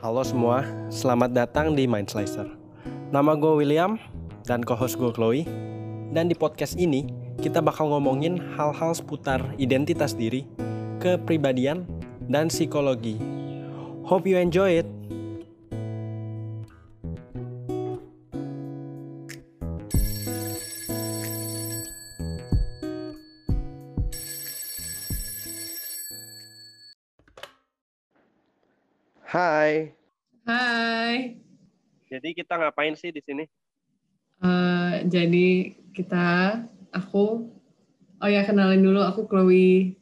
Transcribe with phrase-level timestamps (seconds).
[0.00, 2.48] Halo semua, selamat datang di Mind Slicer.
[3.12, 4.00] Nama gue William
[4.48, 5.44] dan co-host gue Chloe.
[6.16, 7.04] Dan di podcast ini
[7.36, 10.48] kita bakal ngomongin hal-hal seputar identitas diri,
[11.04, 11.84] kepribadian,
[12.32, 13.20] dan psikologi.
[14.08, 14.88] Hope you enjoy it.
[32.50, 33.46] Kita ngapain sih di sini?
[34.42, 36.58] Uh, jadi kita,
[36.90, 37.46] aku,
[38.18, 39.94] oh ya kenalin dulu, aku Chloe.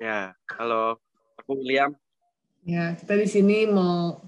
[0.00, 0.96] Ya, halo,
[1.36, 1.92] aku William.
[2.64, 4.24] Ya, kita di sini mau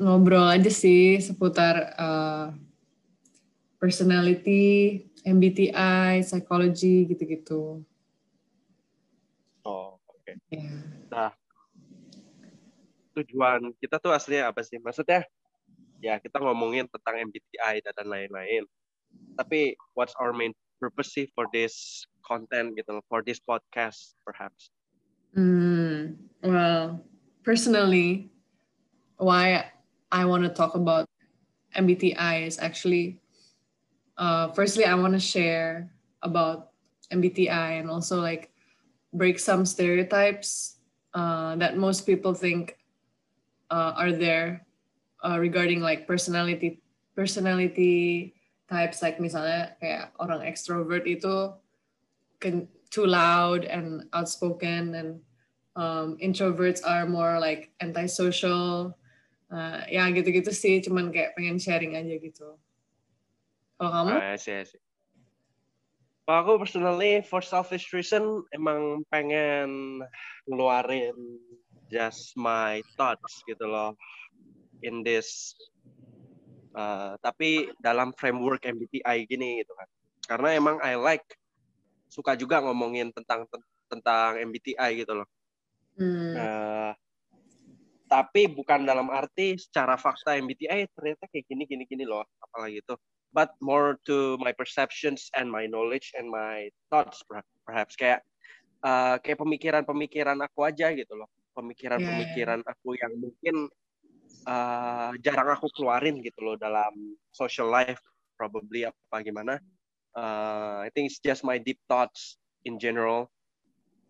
[0.00, 2.56] ngobrol aja sih seputar uh,
[3.76, 7.84] personality, MBTI, psychology gitu-gitu.
[9.68, 10.24] Oh, oke.
[10.24, 10.40] Okay.
[10.48, 10.72] Ya.
[11.12, 11.32] Nah,
[13.12, 14.80] tujuan kita tuh aslinya apa sih?
[14.80, 15.28] Maksudnya
[16.00, 18.64] ya kita ngomongin tentang MBTI dan lain-lain.
[19.36, 24.68] Tapi what's our main purpose sih for this content gitu, for this podcast perhaps?
[25.36, 27.00] Hmm, well,
[27.44, 28.32] personally,
[29.16, 29.72] why
[30.12, 31.08] I want to talk about
[31.76, 33.20] MBTI is actually,
[34.16, 36.72] uh, firstly, I want to share about
[37.12, 38.50] MBTI and also like
[39.12, 40.76] break some stereotypes
[41.14, 42.76] uh, that most people think
[43.70, 44.65] uh, are there
[45.26, 46.78] uh, regarding like personality
[47.18, 48.30] personality
[48.70, 51.50] types like misalnya kayak orang extrovert itu
[52.38, 55.10] can too loud and outspoken and
[55.74, 58.94] um, introverts are more like antisocial.
[59.46, 62.58] Uh, ya gitu-gitu sih cuman kayak pengen sharing aja gitu.
[63.78, 64.14] Kalau kamu?
[64.18, 64.82] Ah, I see, I see.
[66.26, 70.02] Kalau aku personally for selfish reason emang pengen
[70.50, 71.14] ngeluarin
[71.86, 73.94] just my thoughts gitu loh
[74.84, 75.56] in this
[76.76, 79.88] uh, tapi dalam framework MBTI gini gitu kan.
[80.26, 81.24] Karena emang I like
[82.12, 83.48] suka juga ngomongin tentang
[83.88, 85.28] tentang MBTI gitu loh.
[85.96, 86.34] Hmm.
[86.36, 86.92] Uh,
[88.06, 92.94] tapi bukan dalam arti secara fakta MBTI ternyata kayak gini gini gini loh apalagi itu.
[93.34, 97.20] But more to my perceptions and my knowledge and my thoughts
[97.66, 97.98] perhaps.
[97.98, 98.24] Kayak
[98.86, 101.28] uh, kayak pemikiran-pemikiran aku aja gitu loh.
[101.52, 103.68] Pemikiran-pemikiran aku yang mungkin
[104.44, 108.00] uh, jarang aku keluarin gitu loh dalam social life
[108.36, 109.56] probably apa gimana.
[110.16, 113.28] Uh, I think it's just my deep thoughts in general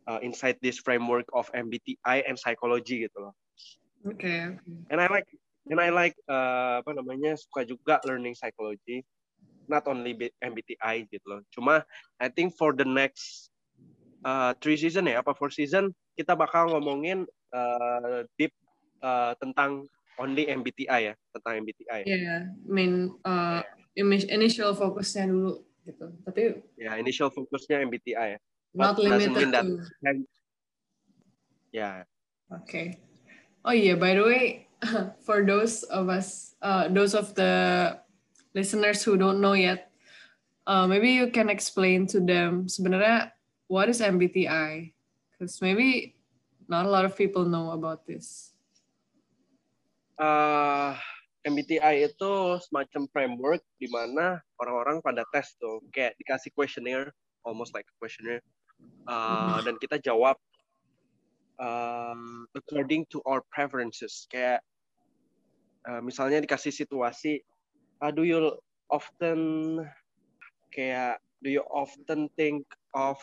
[0.06, 3.34] uh, inside this framework of MBTI and psychology gitu loh.
[4.06, 4.54] Oke okay.
[4.90, 5.26] and I like
[5.66, 9.02] and I like uh, apa namanya suka juga learning psychology
[9.66, 11.40] not only MBTI gitu loh.
[11.50, 11.82] Cuma
[12.22, 13.50] I think for the next
[14.22, 18.54] uh, three season ya apa four season kita bakal ngomongin uh, deep
[19.02, 19.90] uh, tentang
[20.20, 23.60] only MBTI ya tentang MBTI ya yeah, main uh,
[23.96, 28.38] initial fokusnya dulu gitu tapi ya yeah, initial fokusnya MBTI ya
[28.76, 30.16] not limited to ya
[31.72, 31.96] yeah.
[32.52, 32.86] oke okay.
[33.64, 34.66] oh iya yeah, by the way
[35.26, 37.96] for those of us, uh, those of the
[38.54, 39.90] listeners who don't know yet,
[40.66, 43.30] uh, maybe you can explain to them sebenarnya
[43.68, 44.92] what is MBTI?
[45.32, 46.16] Because maybe
[46.68, 48.52] not a lot of people know about this.
[50.16, 50.96] Uh,
[51.46, 57.14] MBTI itu semacam framework di mana orang-orang pada tes tuh, kayak dikasih questionnaire,
[57.46, 58.42] almost like questionnaire,
[59.06, 60.34] uh, dan kita jawab
[61.62, 64.26] um, according to our preferences.
[64.26, 64.58] Kayak
[65.86, 67.46] uh, misalnya dikasih situasi,
[68.02, 68.58] uh, do you
[68.90, 69.80] often
[70.74, 73.22] kayak do you often think of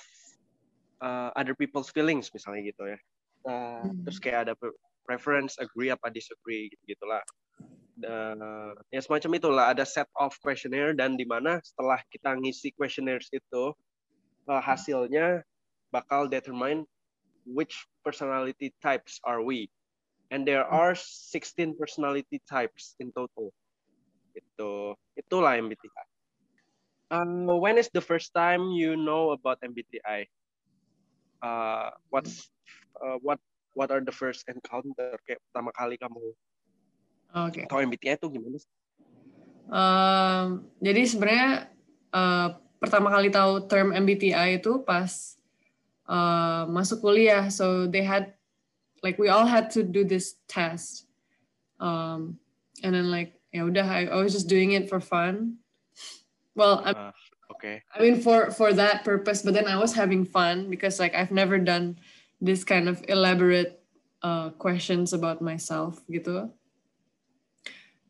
[1.03, 2.99] uh, other people's feelings misalnya gitu ya.
[3.43, 4.07] Uh, hmm.
[4.07, 4.53] Terus kayak ada
[5.03, 7.23] preference, agree apa disagree gitu gitulah.
[8.01, 13.29] Uh, ya semacam itulah ada set of questionnaire dan di mana setelah kita ngisi questionnaires
[13.29, 13.69] itu
[14.49, 15.45] uh, hasilnya
[15.93, 16.89] bakal determine
[17.45, 19.69] which personality types are we.
[20.33, 23.53] And there are 16 personality types in total.
[24.33, 26.05] Itu itulah MBTI.
[27.13, 30.25] Um, when is the first time you know about MBTI?
[31.45, 32.49] Uh, what's
[32.97, 33.37] uh, what
[33.73, 36.21] what are the first encounter kayak pertama kali kamu
[37.33, 37.65] okay.
[37.65, 38.71] tahu MBTI itu gimana sih?
[39.69, 41.49] Um, jadi sebenarnya
[42.13, 42.47] uh,
[42.77, 45.09] pertama kali tahu term MBTI itu pas
[46.07, 47.49] uh, masuk kuliah.
[47.49, 48.35] So they had
[49.01, 51.09] like we all had to do this test.
[51.81, 52.39] Um,
[52.85, 55.59] and then like ya udah I, I was just doing it for fun.
[56.53, 57.11] Well, I'm, uh,
[57.57, 57.81] okay.
[57.89, 61.33] I mean for for that purpose, but then I was having fun because like I've
[61.33, 61.97] never done
[62.43, 63.79] this kind of elaborate
[64.19, 66.51] uh, questions about myself gitu.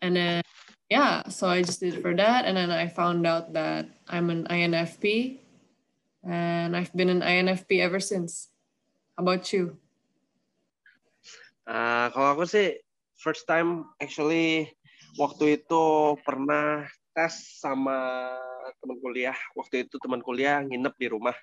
[0.04, 0.44] and then
[0.92, 4.46] yeah, so I just did for that, and then I found out that I'm an
[4.46, 5.40] INFP,
[6.22, 8.52] and I've been an INFP ever since.
[9.18, 9.80] How about you?
[11.64, 12.78] Uh, kalau aku sih
[13.16, 14.68] first time actually
[15.16, 16.84] waktu itu pernah
[17.16, 18.30] tes sama
[18.84, 19.38] teman kuliah.
[19.56, 21.34] Waktu itu teman kuliah nginep di rumah.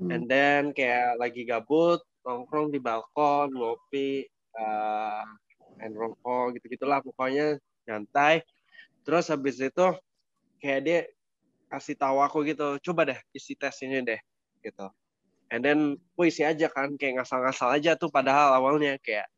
[0.00, 0.08] Hmm.
[0.16, 4.24] And then kayak lagi gabut, nongkrong di balkon, ngopi,
[4.56, 5.28] uh,
[5.84, 8.40] and rokok gitu-gitulah pokoknya nyantai.
[9.04, 9.86] Terus habis itu
[10.60, 10.98] kayak dia
[11.68, 14.20] kasih tahu aku gitu, coba deh isi tes ini deh
[14.64, 14.88] gitu.
[15.52, 19.28] And then aku isi aja kan kayak ngasal-ngasal aja tuh padahal awalnya kayak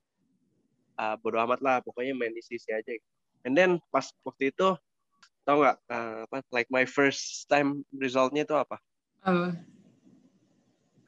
[0.94, 2.94] uh, bodo amat lah pokoknya main isi isi aja.
[3.43, 4.79] And then pas waktu itu
[5.43, 8.79] tau nggak uh, apa like my first time resultnya itu apa?
[9.26, 9.72] Apa?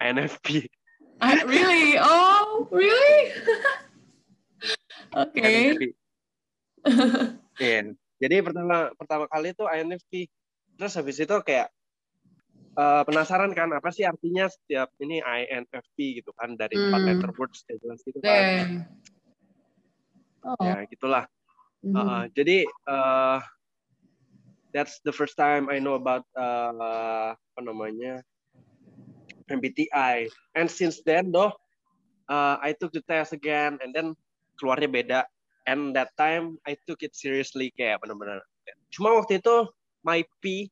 [0.05, 0.69] INFP.
[1.25, 1.97] I, really?
[1.97, 3.33] Oh, really?
[5.17, 5.41] Oke.
[5.45, 5.95] Okay.
[7.63, 7.97] yeah.
[8.21, 10.29] Jadi pertama pertama kali itu INFP.
[10.77, 11.73] Terus habis itu kayak
[12.77, 17.09] uh, penasaran kan apa sih artinya setiap ini INFP gitu kan dari empat hmm.
[17.09, 18.29] letter words ya jelas gitu kan.
[18.29, 18.65] Yeah.
[20.45, 20.61] Oh.
[20.61, 21.25] Ya gitulah.
[21.85, 21.97] Mm.
[21.97, 23.41] Uh, jadi uh,
[24.73, 28.25] that's the first time I know about uh, apa namanya
[29.51, 30.29] MBTI.
[30.55, 31.53] And since then though,
[32.29, 34.15] uh, I took the test again and then
[34.61, 35.21] keluarnya beda.
[35.65, 38.45] And that time I took it seriously kayak benar-benar.
[38.93, 39.69] Cuma waktu itu
[40.05, 40.69] my P,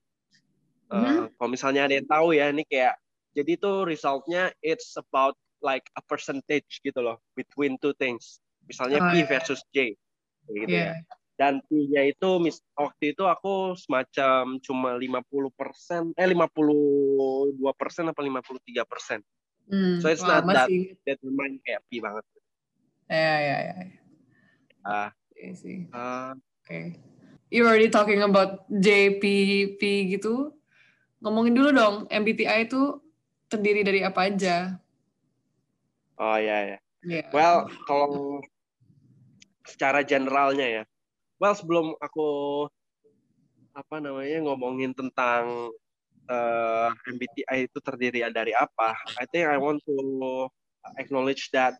[0.92, 1.24] uh, mm-hmm.
[1.40, 3.00] kalau misalnya ada yang tahu ya ini kayak
[3.32, 5.32] jadi tuh resultnya it's about
[5.64, 8.44] like a percentage gitu loh between two things.
[8.68, 9.28] Misalnya oh, P yeah.
[9.28, 9.96] versus J,
[10.52, 11.00] gitu yeah.
[11.00, 12.38] ya dan P-nya itu
[12.78, 19.18] waktu itu aku semacam cuma 50 persen eh 52 persen apa 53 persen.
[19.66, 20.94] Hmm, so it's wah, not masih...
[21.02, 22.22] that determine kayak P banget.
[23.10, 23.72] Ya ya ya
[24.86, 25.10] ah.
[25.34, 25.90] Uh, sih.
[25.90, 26.38] Uh, oke.
[26.62, 26.84] Okay.
[27.50, 29.82] you already talking about JPP
[30.14, 30.54] gitu.
[31.26, 33.02] Ngomongin dulu dong MBTI itu
[33.50, 34.78] terdiri dari apa aja?
[36.22, 36.78] Oh ya ya.
[37.02, 37.26] Yeah.
[37.34, 38.38] well kalau
[39.66, 40.82] secara generalnya ya
[41.42, 42.28] well sebelum aku
[43.74, 45.74] apa namanya ngomongin tentang
[46.30, 49.96] uh, eh, MBTI itu terdiri dari apa, I think I want to
[51.02, 51.74] acknowledge that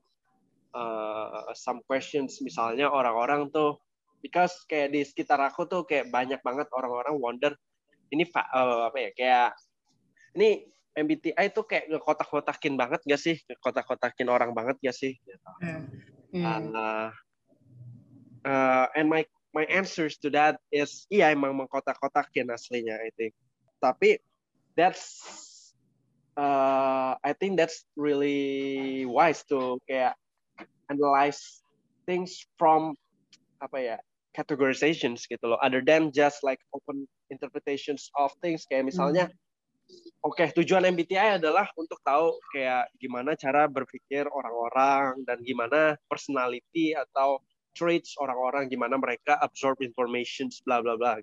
[0.75, 2.43] uh, some questions.
[2.43, 3.79] Misalnya orang-orang tuh
[4.19, 7.53] because kayak di sekitar aku tuh kayak banyak banget orang-orang wonder
[8.11, 9.49] ini uh, apa ya kayak
[10.35, 13.38] ini MBTI tuh kayak ngekotak-kotakin banget gak sih?
[13.49, 15.17] Ngekotak-kotakin orang banget gak sih?
[15.62, 15.88] Hmm.
[16.73, 17.09] Uh,
[18.44, 23.32] uh, and my my answers to that is iya emang mengkotak-kotakin aslinya I think.
[23.78, 24.20] Tapi
[24.76, 25.22] that's
[26.37, 30.16] uh, I think that's really wise to kayak
[30.88, 31.64] analyze
[32.08, 32.96] things from
[33.62, 33.96] apa ya
[34.32, 39.40] categorizations gitu loh other than just like open interpretations of things kayak misalnya hmm.
[40.22, 46.94] Oke, okay, tujuan MBTI adalah untuk tahu kayak gimana cara berpikir orang-orang dan gimana personality
[46.94, 51.19] atau traits orang-orang gimana mereka absorb information bla bla bla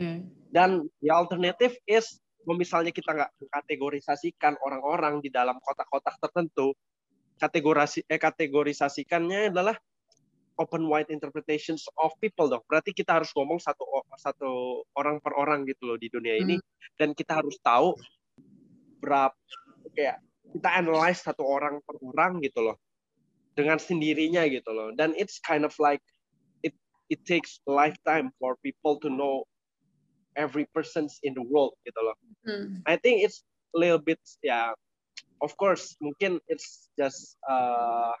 [0.00, 0.26] hmm.
[0.54, 2.22] dan the alternative is
[2.52, 6.76] misalnya kita nggak kategorisasikan orang-orang di dalam kotak-kotak tertentu
[7.40, 9.74] kategorisi eh kategorisasikannya adalah
[10.60, 12.62] open wide interpretations of people dong.
[12.70, 13.82] Berarti kita harus ngomong satu
[14.14, 16.66] satu orang per orang gitu loh di dunia ini hmm.
[17.00, 17.98] dan kita harus tahu
[19.02, 19.34] berapa
[19.92, 20.22] kayak
[20.54, 22.76] kita analyze satu orang per orang gitu loh
[23.54, 26.02] dengan sendirinya gitu loh dan it's kind of like
[26.66, 26.74] it
[27.10, 29.46] it takes a lifetime for people to know
[30.34, 32.82] every person's in the world gitu loh hmm.
[32.86, 34.68] I think it's a little bit ya yeah,
[35.42, 38.14] of course mungkin it's just uh,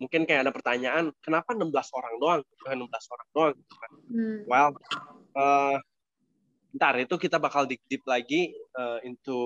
[0.00, 4.38] mungkin kayak ada pertanyaan kenapa 16 orang doang bukan 16 orang doang gitu kan hmm.
[4.48, 4.70] well
[5.36, 5.76] uh,
[6.72, 9.36] ntar itu kita bakal deep deep lagi uh, into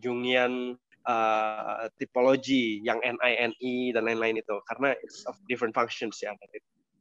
[0.00, 0.78] Jungian
[1.08, 6.36] uh, tipologi yang NINI dan lain-lain itu karena it's of different functions ya.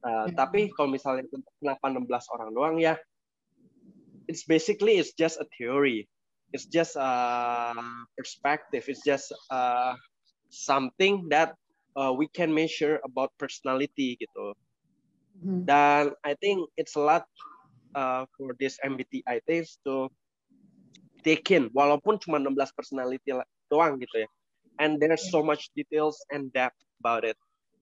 [0.02, 0.34] Uh, hmm.
[0.34, 1.28] Tapi kalau misalnya
[1.60, 2.96] kenapa 16 orang doang ya,
[4.32, 6.08] it's basically it's just a theory,
[6.56, 7.76] it's just a
[8.16, 9.94] perspective, it's just uh,
[10.48, 11.60] something that
[12.00, 14.56] uh, we can measure about personality gitu.
[15.44, 15.68] Hmm.
[15.68, 17.28] Dan I think it's a lot
[17.92, 20.08] uh, for this MBTI test to
[21.26, 23.36] take in, walaupun cuma 16 personality
[23.72, 24.30] doang gitu ya.
[24.78, 27.38] And there's so much details and depth about it.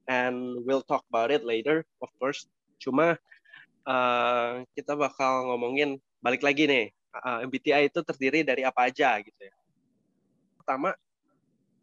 [0.07, 2.47] And we'll talk about it later, of course.
[2.79, 3.17] Cuma
[3.83, 6.85] uh, kita bakal ngomongin balik lagi nih,
[7.25, 9.55] uh, MBTI itu terdiri dari apa aja gitu ya.
[10.61, 10.93] Pertama,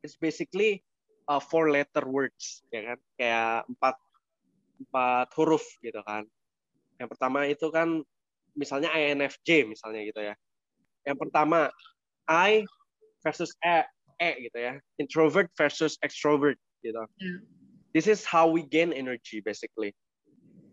[0.00, 0.80] it's basically
[1.28, 2.98] uh, four letter words, ya kan?
[3.18, 3.96] Kayak empat
[4.82, 6.26] empat huruf gitu kan.
[6.98, 8.02] Yang pertama itu kan
[8.58, 10.34] misalnya INFJ misalnya gitu ya.
[11.06, 11.70] Yang pertama
[12.26, 12.66] I
[13.22, 13.82] versus E,
[14.20, 14.78] E gitu ya.
[14.98, 17.02] Introvert versus extrovert gitu.
[17.18, 17.40] Yeah.
[17.94, 19.94] This is how we gain energy basically.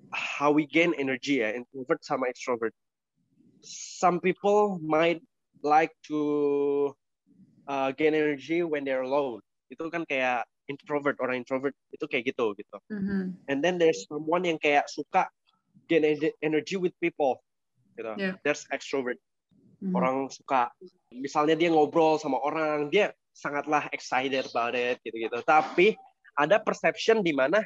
[0.10, 2.74] How we gain energy ya, introvert sama extrovert.
[3.62, 5.22] Some people might
[5.62, 6.96] like to
[7.68, 9.44] uh, gain energy when they're alone.
[9.70, 12.78] Itu kan kayak introvert orang introvert itu kayak gitu gitu.
[12.90, 13.38] Mm-hmm.
[13.52, 15.30] And then there's someone yang kayak suka
[15.92, 16.06] gain
[16.42, 17.44] energy with people.
[18.00, 18.14] Gitu.
[18.18, 18.40] Yeah.
[18.42, 19.20] There's extrovert.
[19.80, 19.96] Mhm.
[19.96, 20.72] Orang suka
[21.14, 25.40] misalnya dia ngobrol sama orang, dia sangatlah excited about it gitu-gitu.
[25.46, 25.96] Tapi
[26.38, 27.64] ada perception di mana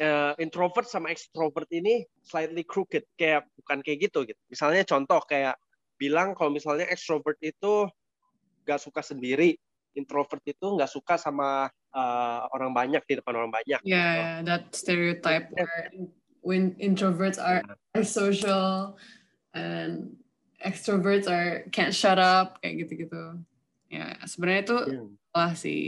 [0.00, 4.40] uh, introvert sama extrovert ini slightly crooked kayak bukan kayak gitu gitu.
[4.50, 5.54] Misalnya contoh kayak
[5.96, 7.88] bilang kalau misalnya extrovert itu
[8.66, 9.54] gak suka sendiri,
[9.96, 13.80] introvert itu nggak suka sama uh, orang banyak di depan orang banyak.
[13.82, 13.96] Yeah, gitu.
[13.96, 15.88] yeah, that stereotype where
[16.44, 17.64] when introverts are,
[17.96, 19.00] are social
[19.56, 20.20] and
[20.64, 23.40] extroverts are can't shut up kayak gitu-gitu.
[23.92, 25.08] Ya, sebenarnya itu Hmm.
[25.32, 25.82] salah sih.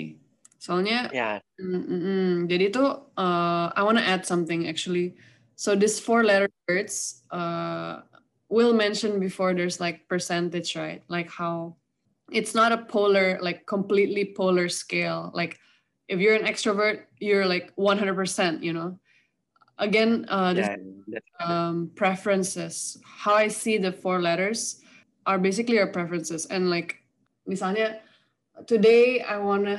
[0.58, 2.34] Soalnya Ya, Mm, mm.
[2.46, 2.84] Jadi itu
[3.18, 5.18] uh, I want to add something actually.
[5.58, 8.06] So this four letter words uh,
[8.48, 11.04] Will mention before there's like percentage, right?
[11.12, 11.76] Like how
[12.32, 15.30] it's not a polar, like completely polar scale.
[15.34, 15.60] Like
[16.08, 18.96] if you're an extrovert, you're like 100%, you know.
[19.78, 20.74] Again, uh, ya,
[21.38, 22.98] um, preferences.
[23.06, 24.82] How I see the four letters
[25.26, 26.46] are basically our preferences.
[26.46, 26.98] And like,
[27.46, 28.02] misalnya,
[28.66, 29.78] today I wanna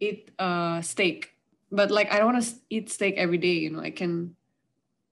[0.00, 1.30] eat uh, steak,
[1.70, 3.62] but like I don't wanna eat steak every day.
[3.62, 4.34] You know, I can.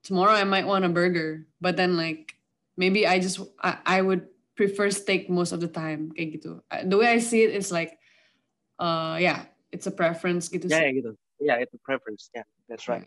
[0.03, 2.35] Tomorrow I might want a burger, but then like
[2.77, 6.11] maybe I just I, I would prefer steak most of the time.
[6.17, 6.63] Kayak gitu.
[6.67, 7.95] Uh, The way I see it is like,
[8.83, 10.67] uh, yeah, it's a preference gitu.
[10.67, 10.75] sih.
[10.75, 11.13] ya gitu.
[11.39, 12.35] Ya itu preference.
[12.35, 13.07] yeah that's right.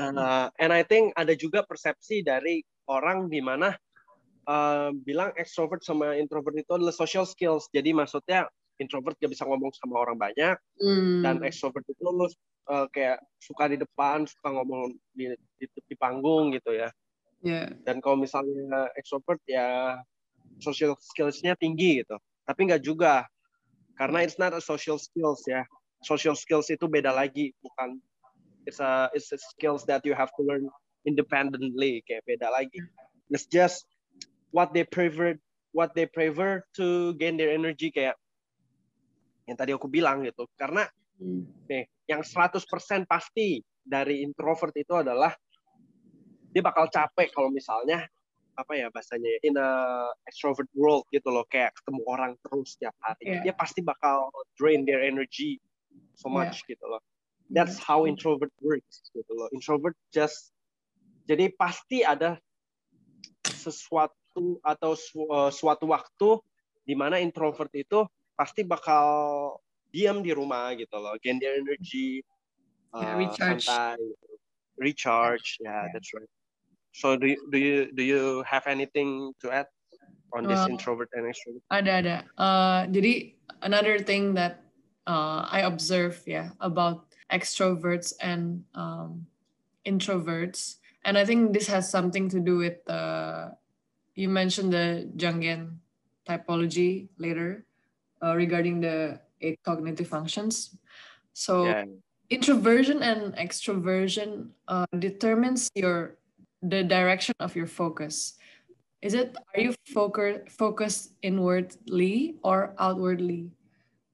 [0.00, 3.76] Uh, and I think ada juga persepsi dari orang di mana
[4.48, 7.68] uh, bilang extrovert sama introvert itu adalah social skills.
[7.68, 8.48] Jadi maksudnya
[8.80, 11.20] introvert gak bisa ngomong sama orang banyak Hmm.
[11.20, 16.56] dan extrovert itu lu uh, kayak suka di depan, suka ngomong di, di, di panggung
[16.56, 16.88] gitu ya.
[17.44, 17.68] yeah.
[17.84, 20.00] Dan kalau misalnya extrovert ya
[20.64, 22.16] social skills-nya tinggi gitu.
[22.48, 23.28] Tapi nggak juga.
[24.00, 25.60] Karena it's not a social skills ya.
[26.00, 28.00] Social skills itu beda lagi, bukan
[28.70, 30.70] it's a it's a skills that you have to learn
[31.02, 32.78] independently kayak beda lagi.
[33.34, 33.82] It's just
[34.54, 35.34] what they prefer
[35.74, 38.14] what they prefer to gain their energy kayak
[39.50, 40.46] yang tadi aku bilang gitu.
[40.54, 40.86] Karena
[41.20, 41.44] Hmm.
[41.68, 42.64] nih, yang 100%
[43.04, 45.36] pasti dari introvert itu adalah
[46.48, 48.08] dia bakal capek kalau misalnya
[48.56, 49.70] apa ya bahasanya ya, in a
[50.24, 53.52] extrovert world gitu loh kayak ketemu orang terus tiap hari Yeah.
[53.52, 55.60] dia pasti bakal drain their energy
[56.16, 56.48] so Yeah.
[56.48, 57.00] much gitu loh
[57.50, 60.54] that's how introvert works gitu loh introvert just
[61.26, 62.38] jadi pasti ada
[63.44, 66.38] sesuatu atau su- uh, suatu waktu
[66.86, 68.06] di mana introvert itu
[68.38, 69.04] pasti bakal
[69.90, 72.22] diam di rumah gitu loh gain their energy
[72.90, 73.66] Yeah, uh, recharge.
[73.70, 74.26] santai gitu.
[74.82, 75.94] recharge yeah, Yeah.
[75.94, 76.30] that's right
[76.90, 79.70] so do you, do you do you have anything to add
[80.34, 82.16] on this Uh, introvert and extrovert Ada ada.
[82.38, 84.62] Uh, jadi another thing that
[85.06, 89.26] uh, I observe ya about extroverts and um,
[89.86, 93.50] introverts, and I think this has something to do with uh,
[94.14, 95.80] you mentioned the Jungian
[96.28, 97.64] typology later
[98.22, 100.76] uh, regarding the eight cognitive functions.
[101.32, 101.84] So yeah.
[102.28, 106.20] introversion and extroversion uh, determines your
[106.62, 108.36] the direction of your focus.
[109.00, 113.48] Is it are you focus, focused inwardly or outwardly?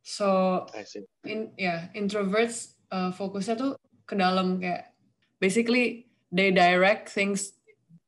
[0.07, 1.03] So I see.
[1.27, 3.73] in yeah introverts uh, fokusnya tuh
[4.07, 4.95] ke dalam kayak
[5.43, 7.57] basically they direct things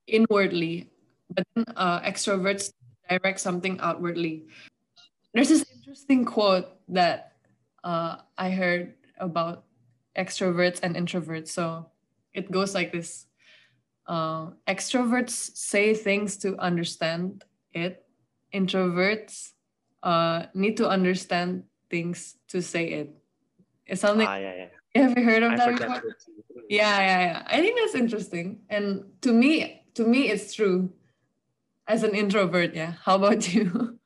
[0.06, 0.90] inwardly
[1.30, 2.72] but then uh, extroverts
[3.08, 4.44] direct something outwardly.
[5.34, 7.32] There's this interesting quote that
[7.84, 9.64] uh, I heard about
[10.16, 11.48] extroverts and introverts.
[11.48, 11.86] So
[12.34, 13.26] it goes like this
[14.06, 18.04] uh, extroverts say things to understand it.
[18.54, 19.52] Introverts
[20.02, 23.17] uh, need to understand things to say it
[23.88, 24.70] it's something ah yeah yeah.
[25.02, 26.02] Have you heard of I that before
[26.68, 27.38] yeah yeah yeah.
[27.48, 28.60] I think that's interesting.
[28.68, 30.92] And to me to me it's true.
[31.88, 33.00] As an introvert yeah.
[33.04, 33.96] How about you?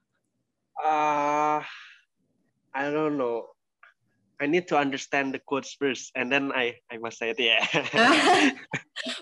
[0.79, 1.63] Uh,
[2.75, 3.51] I don't know.
[4.43, 7.39] I need to understand the quotes first, and then I I must say it.
[7.39, 7.63] Yeah.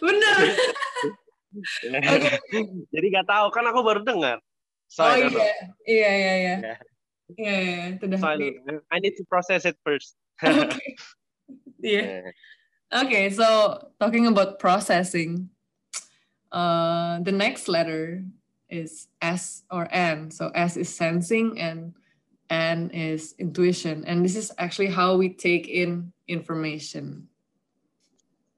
[0.01, 0.37] bener
[2.89, 4.41] Jadi gak tahu kan aku baru dengar.
[4.89, 5.29] So oh iya.
[5.85, 6.55] iya iya iya.
[7.37, 8.59] Iya iya itu dah So I, di-
[8.91, 10.20] I need to process it first.
[10.45, 10.97] Okay
[11.81, 12.37] Yeah.
[12.93, 15.49] Okay, so talking about processing,
[16.51, 18.27] Uh, the next letter
[18.69, 20.31] is S or N.
[20.31, 21.95] So S is sensing and
[22.51, 24.05] N is intuition.
[24.05, 27.31] And this is actually how we take in information.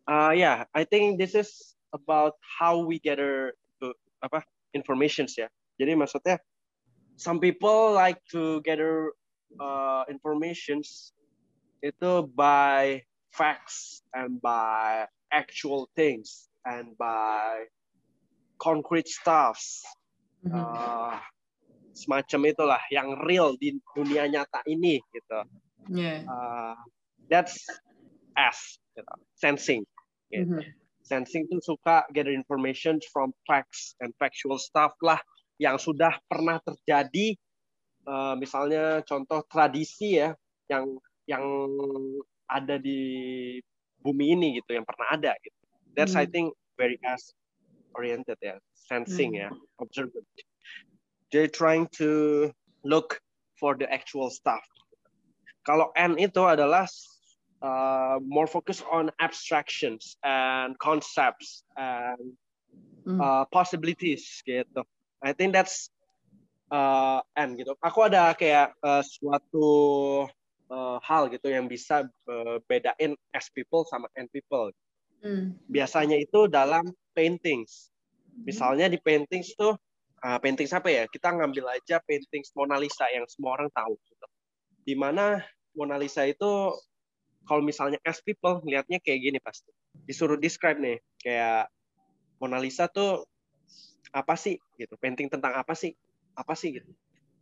[0.08, 3.52] Uh, yeah, I think this is about how we gather
[3.84, 3.92] uh,
[4.24, 4.40] apa
[4.72, 5.52] informations ya.
[5.76, 6.40] Jadi maksudnya
[7.20, 9.12] some people like to gather
[9.60, 11.12] uh, informations
[11.82, 13.02] itu by
[13.34, 17.66] facts and by actual things and by
[18.62, 19.82] concrete stuffs.
[20.42, 21.18] Uh,
[21.94, 25.40] semacam itulah yang real di dunia nyata ini gitu.
[25.90, 26.22] Yeah.
[26.26, 26.78] Uh,
[27.26, 27.58] that's
[28.38, 29.14] S, gitu.
[29.38, 29.82] sensing.
[30.30, 30.46] Gitu.
[30.46, 30.62] Mm -hmm.
[31.02, 35.18] Sensing tuh suka gather information from facts and factual stuff lah
[35.58, 37.34] yang sudah pernah terjadi.
[38.02, 40.34] Uh, misalnya contoh tradisi ya
[40.66, 41.44] yang yang
[42.50, 43.58] ada di
[44.02, 45.58] bumi ini gitu yang pernah ada gitu.
[45.94, 46.28] That's mm -hmm.
[46.28, 46.46] I think
[46.80, 47.36] very S
[47.94, 49.54] oriented ya, sensing mm -hmm.
[49.54, 50.26] ya, observant
[51.32, 52.52] they're trying to
[52.84, 53.20] look
[53.56, 54.62] for the actual stuff.
[55.66, 56.86] Kalau N itu adalah
[57.64, 62.36] uh, more focus on abstractions and concepts and
[63.08, 63.18] hmm.
[63.18, 64.84] uh, possibilities gitu.
[65.24, 65.88] I think that's
[66.68, 67.78] uh, N gitu.
[67.80, 70.28] Aku ada kayak uh, suatu
[70.72, 74.72] uh, hal gitu yang bisa uh, bedain S people sama N people.
[75.20, 75.54] Mm.
[75.68, 77.92] Biasanya itu dalam paintings.
[78.26, 78.48] Hmm.
[78.48, 79.76] Misalnya di paintings tuh
[80.24, 81.04] uh, painting siapa ya?
[81.06, 83.94] Kita ngambil aja painting Mona Lisa yang semua orang tahu.
[84.02, 84.26] Gitu.
[84.82, 85.38] Di mana
[85.76, 86.74] Mona Lisa itu
[87.46, 89.70] kalau misalnya as people lihatnya kayak gini pasti.
[90.08, 91.68] Disuruh describe nih, kayak
[92.40, 93.28] Mona Lisa tuh
[94.10, 95.94] apa sih gitu, painting tentang apa sih?
[96.34, 96.90] Apa sih gitu.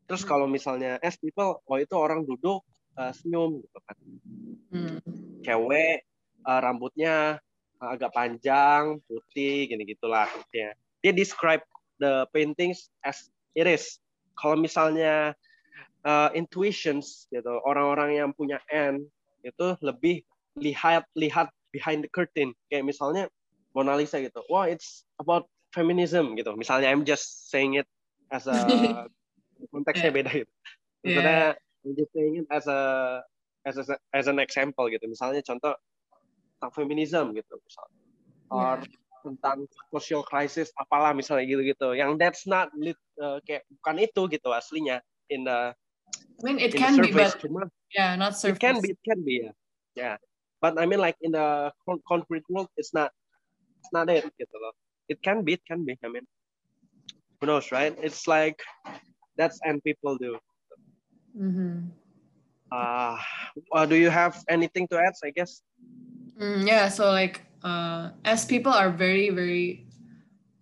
[0.04, 2.66] Terus kalau misalnya as people, oh itu orang duduk
[2.96, 3.96] uh, senyum gitu kan.
[4.70, 4.96] Hmm.
[5.44, 6.06] Cewek
[6.46, 7.38] uh, rambutnya
[7.80, 10.28] agak panjang, putih, gini gitulah.
[10.52, 10.76] Ya.
[11.00, 11.64] Dia describe
[11.96, 13.98] the paintings as it is.
[14.36, 15.32] Kalau misalnya
[16.04, 19.08] uh, intuitions gitu, orang-orang yang punya N
[19.40, 20.20] itu lebih
[20.60, 22.52] lihat lihat behind the curtain.
[22.68, 23.32] Kayak misalnya
[23.72, 24.44] Mona Lisa gitu.
[24.52, 26.52] Wah, wow, it's about feminism gitu.
[26.56, 27.88] Misalnya I'm just saying it
[28.28, 28.56] as a
[29.72, 30.16] konteksnya yeah.
[30.16, 30.52] beda gitu.
[31.00, 31.56] Yeah.
[31.84, 33.22] I'm just saying it as a
[33.64, 35.04] as a, as an example gitu.
[35.08, 35.76] Misalnya contoh
[36.58, 38.00] tentang feminism gitu misalnya.
[38.50, 41.92] Or yeah tentang social crisis apalah misalnya gitu-gitu.
[41.96, 45.76] Yang that's not lit, uh, kayak bukan itu gitu aslinya in the
[46.40, 48.56] I mean it can be but Cuma, yeah not surface.
[48.56, 49.54] it can be it can be yeah.
[49.94, 50.16] Yeah.
[50.60, 51.72] But I mean like in the
[52.08, 53.12] concrete world it's not
[53.80, 54.72] it's not it gitu loh.
[55.08, 56.24] It can be it can be I mean.
[57.40, 57.96] Who knows right?
[58.00, 58.60] It's like
[59.36, 60.36] that's and people do
[61.36, 61.86] mm-hmm.
[62.72, 63.18] uh,
[63.74, 65.62] uh do you have anything to add I guess
[66.38, 69.86] mm, yeah so like uh, as people are very very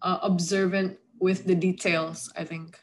[0.03, 2.79] uh, observant with the details i think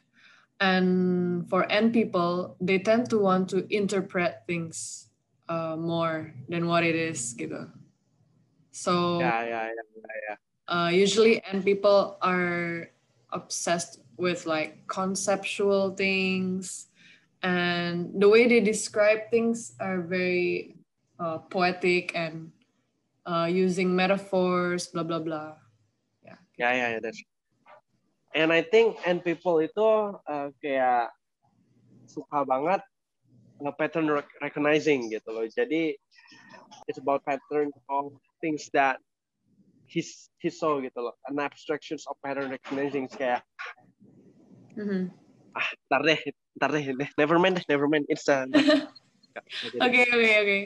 [0.60, 5.08] and for n people they tend to want to interpret things
[5.50, 7.68] uh, more than what it is gitu
[8.72, 10.38] so yeah yeah yeah yeah, yeah.
[10.66, 12.90] Uh, usually n people are
[13.32, 16.88] obsessed with like conceptual things
[17.44, 20.76] and the way they describe things are very
[21.20, 22.52] uh, poetic and
[23.26, 25.56] uh, using metaphors, blah blah blah.
[26.24, 26.38] Yeah.
[26.58, 27.22] Yeah, yeah, yeah that's.
[28.36, 31.12] And I think and people itu uh, kayak
[32.06, 32.84] suka banget
[33.64, 34.12] uh, pattern
[34.44, 35.48] recognizing gitu loh.
[35.48, 35.96] Jadi
[36.88, 38.12] it's about pattern of
[38.44, 39.00] things that
[39.88, 41.16] he's he saw gitu loh.
[41.32, 43.42] An abstractions of pattern recognizing kayak
[44.76, 45.08] mm-hmm.
[45.56, 46.20] ah ntar deh
[46.56, 48.06] ntar deh never mind never mind.
[48.08, 48.48] It's a
[49.86, 50.62] okay okay okay.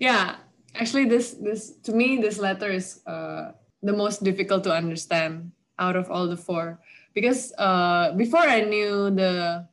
[0.00, 0.40] Yeah
[0.74, 5.96] actually this this to me this letter is uh, the most difficult to understand out
[5.96, 6.80] of all the four.
[7.14, 9.64] Because uh, before I knew the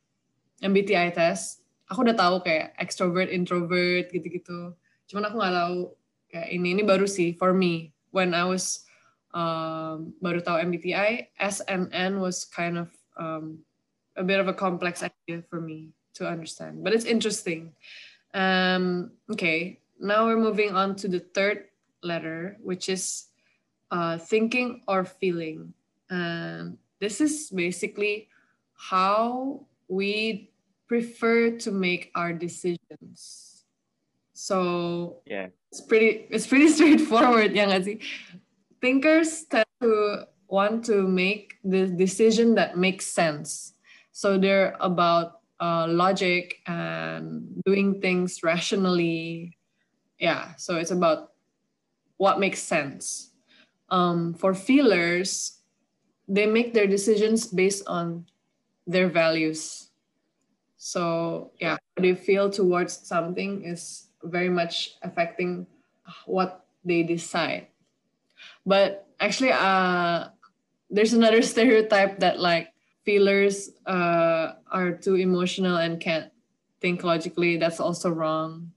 [0.62, 4.72] MBTI test aku udah tahu kayak extrovert introvert gitu-gitu.
[5.10, 5.76] Cuman aku nggak tahu
[6.32, 7.92] kayak ini ini baru sih for me.
[8.12, 8.88] When I was
[9.36, 12.88] um, baru tahu MBTI S and N was kind of
[13.20, 13.60] um,
[14.16, 17.72] a bit of a complex idea for me to understand but it's interesting
[18.34, 21.70] um, okay now we're moving on to the third
[22.02, 23.26] letter, which is
[23.90, 25.72] uh, thinking or feeling.
[26.10, 28.28] And this is basically
[28.74, 30.50] how we
[30.88, 33.64] prefer to make our decisions.
[34.34, 37.78] So yeah, it's pretty it's pretty straightforward, yeah.
[38.80, 43.74] Thinkers tend to want to make the decision that makes sense.
[44.12, 49.56] So they're about uh, logic and doing things rationally
[50.18, 51.32] yeah so it's about
[52.16, 53.30] what makes sense
[53.90, 55.62] um, for feelers
[56.28, 58.24] they make their decisions based on
[58.86, 59.90] their values.
[60.76, 65.66] So yeah, how they feel towards something is very much affecting
[66.26, 67.68] what they decide.
[68.66, 70.28] But actually, uh,
[70.90, 72.71] there's another stereotype that like
[73.04, 76.30] feelers uh, are too emotional and can't
[76.80, 77.56] think logically.
[77.56, 78.72] That's also wrong.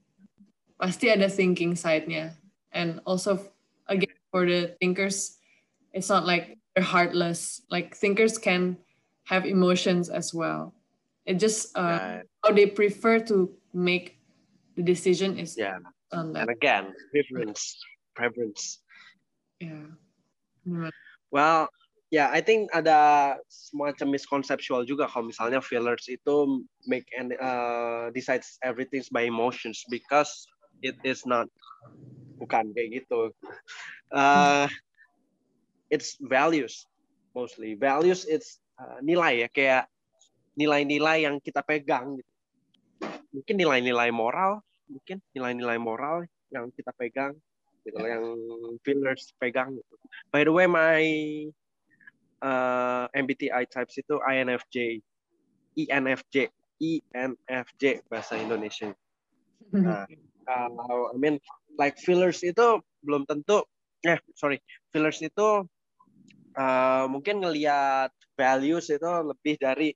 [0.80, 2.32] Pasti ada thinking side-nya.
[2.72, 3.40] And also,
[3.88, 5.38] again, for the thinkers,
[5.92, 7.62] it's not like they're heartless.
[7.70, 8.76] Like thinkers can
[9.24, 10.74] have emotions as well.
[11.24, 14.20] It just uh, how they prefer to make
[14.76, 15.78] the decision is yeah.
[16.12, 16.46] On that.
[16.46, 17.82] And again, preference,
[18.14, 18.78] preference.
[19.58, 19.90] Yeah.
[21.32, 21.68] Well,
[22.14, 28.14] ya yeah, I think ada semacam misconceptual juga kalau misalnya fillers itu make and uh,
[28.14, 30.46] decides everything by emotions because
[30.86, 31.50] it is not
[32.38, 33.30] bukan kayak gitu.
[34.06, 34.70] Uh,
[35.90, 36.86] it's values
[37.34, 37.74] mostly.
[37.74, 39.90] Values it's uh, nilai ya kayak
[40.54, 42.32] nilai-nilai yang kita pegang gitu.
[43.34, 46.22] Mungkin nilai-nilai moral, mungkin nilai-nilai moral
[46.54, 47.34] yang kita pegang
[47.82, 48.24] gitu yang
[48.86, 49.94] fillers pegang gitu.
[50.30, 51.02] By the way my
[52.42, 55.00] uh, MBTI types itu INFJ,
[55.76, 58.92] INFJ, INFJ bahasa Indonesia.
[59.72, 60.06] Nah,
[60.46, 61.36] kalau I mean
[61.74, 63.66] like fillers itu belum tentu
[64.06, 64.62] eh sorry
[64.94, 65.66] fillers itu
[66.54, 69.90] uh, mungkin ngelihat values itu lebih dari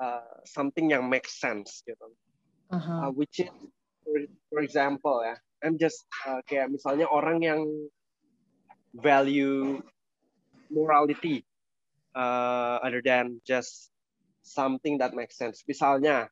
[0.00, 2.10] uh, something yang make sense gitu.
[2.72, 3.08] Uh-huh.
[3.08, 3.50] Uh, which is
[4.02, 4.18] for,
[4.50, 7.60] for example ya, I'm just uh, kayak misalnya orang yang
[8.98, 9.82] value
[10.74, 11.46] morality
[12.18, 13.94] uh, other than just
[14.42, 15.62] something that makes sense.
[15.64, 16.28] Misalnya,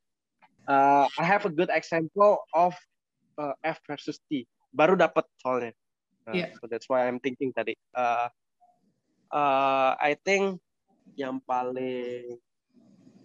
[0.68, 2.74] uh, I have a good example of
[3.38, 4.46] uh, F versus T.
[4.74, 5.72] Baru dapat soalnya.
[6.26, 6.50] Uh, yeah.
[6.61, 7.74] So that's why I'm thinking tadi.
[7.94, 8.28] Uh,
[9.33, 10.61] uh, I think
[11.18, 12.38] yang paling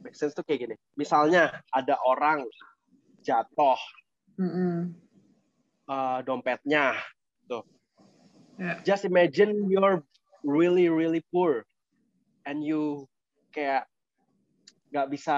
[0.02, 0.76] make sense tuh kayak gini.
[0.98, 2.48] Misalnya ada orang
[3.22, 3.80] jatuh,
[4.40, 4.78] mm -hmm.
[5.92, 6.96] uh, dompetnya,
[7.46, 7.64] tuh.
[8.58, 8.82] Yeah.
[8.82, 10.02] Just imagine you're
[10.46, 11.66] really really poor
[12.48, 13.06] and you
[13.52, 13.90] kayak
[14.92, 15.38] nggak bisa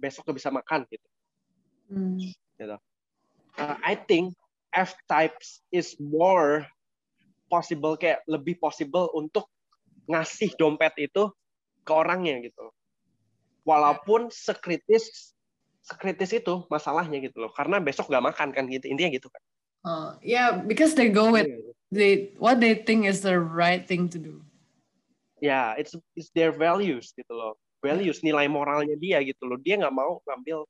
[0.00, 1.08] besok nggak bisa makan gitu.
[1.86, 2.18] Hmm.
[2.56, 2.76] gitu.
[3.56, 4.36] Uh, I think
[4.72, 6.64] F types is more
[7.48, 9.48] possible kayak lebih possible untuk
[10.08, 11.32] ngasih dompet itu
[11.86, 12.72] ke orangnya gitu.
[13.66, 15.34] Walaupun sekritis
[15.86, 17.52] sekritis itu masalahnya gitu loh.
[17.54, 19.42] Karena besok nggak makan kan gitu intinya gitu kan.
[19.86, 21.75] Uh, yeah, because they go with iya.
[21.92, 24.42] They what they think is the right thing to do.
[25.38, 27.54] Ya, yeah, it's it's their values gitu loh.
[27.84, 29.60] Values nilai moralnya dia gitu loh.
[29.60, 30.64] Dia nggak mau ngambil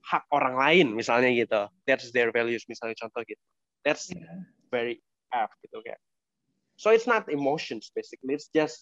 [0.00, 1.62] hak orang lain misalnya gitu.
[1.84, 3.42] That's their values misalnya contoh gitu.
[3.84, 4.44] That's yeah.
[4.72, 6.00] very F gitu kayak.
[6.80, 8.34] So it's not emotions basically.
[8.34, 8.80] It's just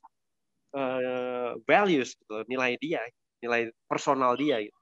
[0.70, 3.02] uh, values gitu, nilai dia,
[3.42, 4.80] nilai personal dia gitu.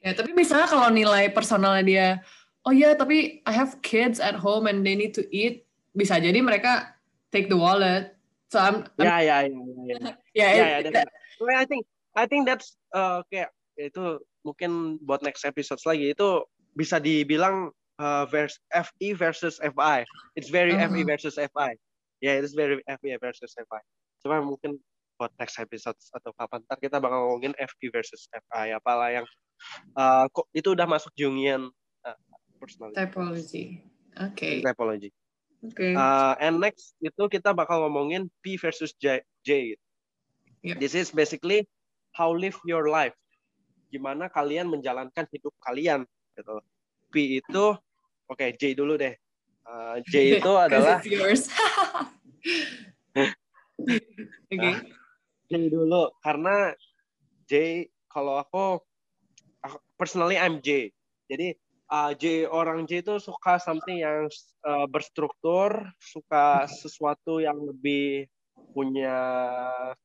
[0.00, 2.06] Ya, tapi misalnya kalau nilai personalnya dia
[2.64, 6.38] oh ya tapi I have kids at home and they need to eat bisa jadi
[6.40, 6.94] mereka
[7.34, 8.14] take the wallet
[8.50, 9.36] so I'm, I'm ya ya
[10.34, 11.82] ya ya ya ya I think
[12.14, 16.44] I think that's uh, kayak itu mungkin buat next episode lagi itu
[16.76, 20.04] bisa dibilang uh, vers FE versus FI
[20.36, 20.90] it's very uh -huh.
[20.90, 21.70] FE versus FI
[22.22, 23.82] yeah it's very FE versus FI
[24.20, 24.76] cuma mungkin
[25.20, 29.26] buat next episode atau kapan ntar kita bakal ngomongin FE versus FI apalah yang
[29.96, 31.68] uh, kok itu udah masuk Jungian
[32.60, 32.96] personality.
[33.00, 33.64] Typology.
[34.20, 34.36] Oke.
[34.36, 34.54] Okay.
[34.60, 35.08] Typology.
[35.60, 35.76] Oke.
[35.76, 35.92] Okay.
[35.92, 39.20] Uh, and next itu kita bakal ngomongin P versus J.
[39.44, 39.76] J.
[40.64, 40.76] Yeah.
[40.80, 41.68] This is basically
[42.16, 43.12] how live your life.
[43.92, 46.64] Gimana kalian menjalankan hidup kalian gitu.
[47.12, 47.78] P itu oke
[48.32, 49.12] okay, J dulu deh.
[49.68, 51.52] Uh, J itu adalah yours.
[54.48, 54.74] okay.
[55.50, 56.72] J dulu karena
[57.50, 58.80] J kalau aku,
[59.60, 60.88] aku personally I'm J.
[61.28, 61.52] Jadi
[61.90, 64.30] uh, J orang J itu suka something yang
[64.64, 68.30] uh, berstruktur, suka sesuatu yang lebih
[68.72, 69.18] punya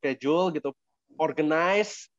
[0.01, 0.73] schedule gitu,
[1.21, 2.09] organize.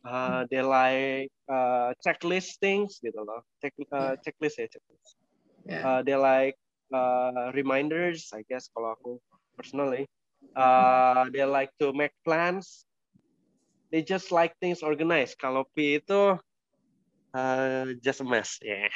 [0.00, 5.20] Uh, they like uh, checklist things gitu loh, Check, uh, checklist ya checklist.
[5.68, 5.82] Yeah.
[5.84, 6.56] Uh, they like
[6.88, 9.20] uh, reminders, I guess kalau aku
[9.60, 10.08] personally.
[10.56, 12.88] Uh, they like to make plans.
[13.92, 15.36] They just like things organized.
[15.36, 16.40] Kalau P itu
[17.30, 18.74] Uh, just a mess, ya.
[18.74, 18.90] Yeah.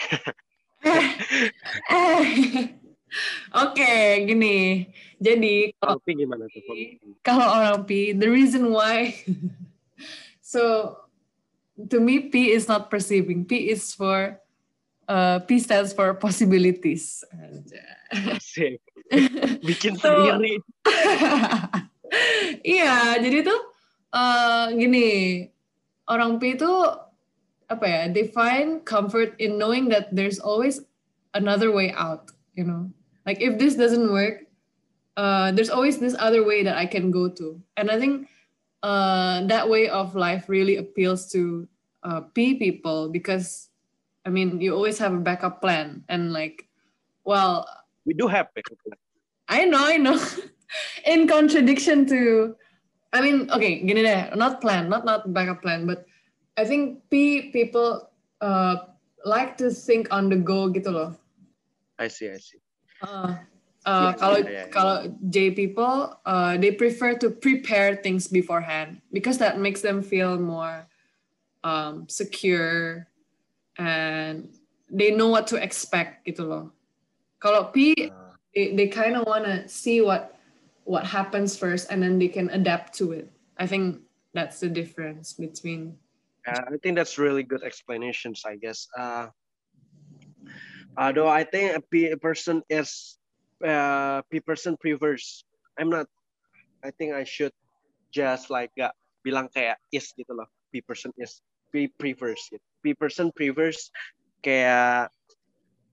[3.54, 4.90] Oke, okay, gini.
[5.22, 6.62] Jadi kalau P gimana tuh?
[7.22, 9.14] Kalau orang P, the reason why.
[10.42, 10.94] so
[11.78, 13.46] to me, P is not perceiving.
[13.46, 14.42] P is for
[15.06, 17.22] uh, P stands for possibilities.
[19.62, 20.58] Bikin so, sendiri.
[22.66, 23.60] iya, jadi tuh
[24.10, 25.06] uh, gini,
[26.10, 26.70] orang P itu
[27.74, 28.00] apa ya?
[28.08, 30.80] They find comfort in knowing that there's always
[31.34, 32.30] another way out.
[32.54, 32.94] You know,
[33.26, 34.46] like if this doesn't work,
[35.18, 38.30] uh, there's always this other way that I can go to, and I think
[38.86, 41.66] uh, that way of life really appeals to
[42.06, 43.70] uh, P people because,
[44.24, 46.70] I mean, you always have a backup plan, and like,
[47.26, 47.66] well,
[48.06, 48.98] we do have backup plan.
[49.50, 50.20] I know, I know.
[51.06, 52.54] In contradiction to,
[53.12, 56.06] I mean, okay, gini deh, not plan, not not backup plan, but
[56.56, 58.76] I think P people uh,
[59.24, 61.10] like to think on the go gitu loh.
[61.98, 62.60] I see, I see.
[63.02, 63.34] Uh,
[63.86, 64.68] uh, kalau yeah, yeah, yeah.
[64.70, 70.38] kalau J people, uh, they prefer to prepare things beforehand because that makes them feel
[70.38, 70.86] more
[71.62, 73.08] um, secure
[73.78, 74.48] and
[74.90, 76.70] they know what to expect gitu loh.
[77.42, 78.34] Kalau P, uh.
[78.54, 80.38] they, they kind of wanna see what
[80.84, 83.26] what happens first and then they can adapt to it.
[83.58, 85.98] I think that's the difference between.
[86.46, 88.44] Yeah, I think that's really good explanations.
[88.44, 88.86] I guess.
[88.96, 89.28] Uh,
[90.96, 93.18] although I think a person is
[93.64, 95.44] uh, P person prefers.
[95.78, 96.06] I'm not.
[96.84, 97.52] I think I should
[98.12, 98.92] just like gak
[99.24, 100.46] bilang kayak is gitu loh.
[100.68, 101.40] P person is
[101.72, 102.40] P prefers.
[102.52, 102.62] Gitu.
[102.84, 103.88] P person prefers
[104.44, 105.08] kayak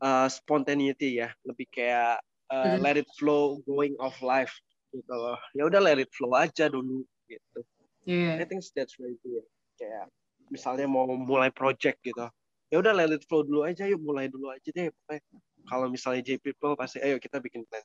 [0.03, 2.19] uh, spontaneity ya, lebih kayak
[2.51, 2.83] uh, mm.
[2.83, 4.51] let it flow, going of life
[4.91, 7.59] gitu loh ya udah let it flow aja dulu gitu
[8.03, 8.35] yeah.
[8.37, 9.47] I think that's right yeah.
[9.79, 10.05] kayak
[10.51, 12.27] misalnya mau mulai project gitu.
[12.71, 15.23] Ya udah let it flow dulu aja yuk mulai dulu aja deh pokoknya.
[15.71, 17.83] Kalau misalnya J people pasti ayo kita bikin plan.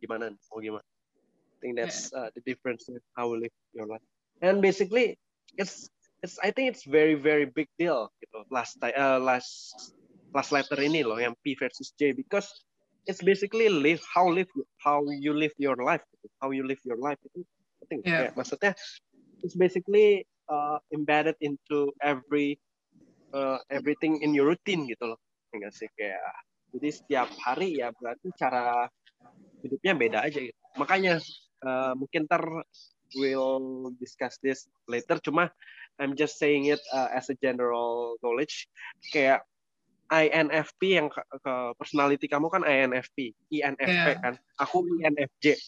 [0.00, 0.84] Gimana mau gimana?
[0.84, 4.04] I think that's uh, the difference in how we live your life.
[4.44, 5.16] And basically
[5.56, 5.88] it's
[6.20, 9.72] it's I think it's very very big deal gitu last uh, last
[10.32, 12.48] last letter ini loh yang P versus J because
[13.08, 14.50] it's basically live how live
[14.82, 16.04] how you live your life
[16.42, 17.40] how you live your life itu
[17.84, 18.28] penting yeah.
[18.28, 18.72] ya maksudnya
[19.40, 22.58] it's basically uh, embedded into every
[23.34, 25.20] uh, everything in your routine gitu loh
[25.54, 26.20] enggak sih kayak
[26.76, 28.90] jadi setiap hari ya berarti cara
[29.64, 31.22] hidupnya beda aja gitu makanya
[31.64, 32.42] uh, mungkin ter
[33.16, 35.48] we'll discuss this later cuma
[35.96, 38.68] I'm just saying it uh, as a general knowledge
[39.14, 39.40] kayak
[40.12, 44.18] INFP yang ke, ke personality kamu kan INFP, INFP yeah.
[44.22, 44.34] kan.
[44.62, 45.58] Aku INFJ.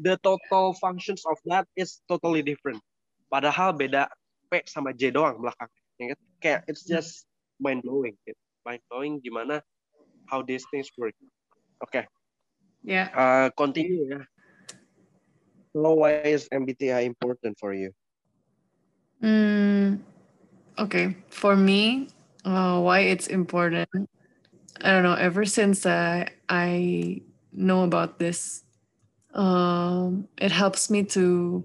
[0.00, 2.80] The total functions of that is totally different.
[3.26, 4.08] Padahal beda
[4.50, 5.70] P sama J doang belakang.
[5.98, 7.26] Ya, kayak it's just
[7.58, 8.14] mind blowing.
[8.28, 8.38] Gitu.
[8.62, 9.62] Mind blowing gimana
[10.30, 11.14] how these things work.
[11.82, 11.90] Oke.
[11.90, 12.04] Okay.
[12.86, 13.10] Yeah.
[13.10, 14.22] Uh, continue ya.
[15.76, 17.92] So why is MBTI important for you?
[19.20, 20.00] Mm,
[20.78, 22.08] okay, for me,
[22.44, 23.88] uh, why it's important.
[24.80, 25.16] I don't know.
[25.16, 28.64] Ever since I I know about this,
[29.32, 31.64] um, it helps me to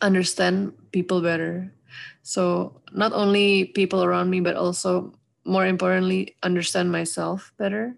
[0.00, 1.72] understand people better.
[2.22, 7.96] So not only people around me, but also more importantly, understand myself better.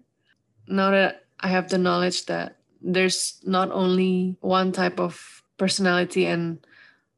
[0.67, 6.65] Now that I have the knowledge that there's not only one type of personality, and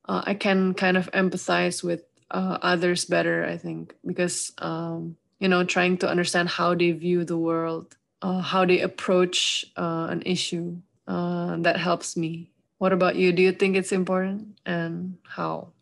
[0.06, 5.48] uh, I can kind of empathize with uh, others better i think because um, you
[5.48, 10.22] know trying to understand how they view the world uh, how they approach uh, an
[10.26, 10.76] issue
[11.08, 13.34] uh, that helps me what about you?
[13.34, 14.58] Do you think it's important?
[14.66, 15.74] And how?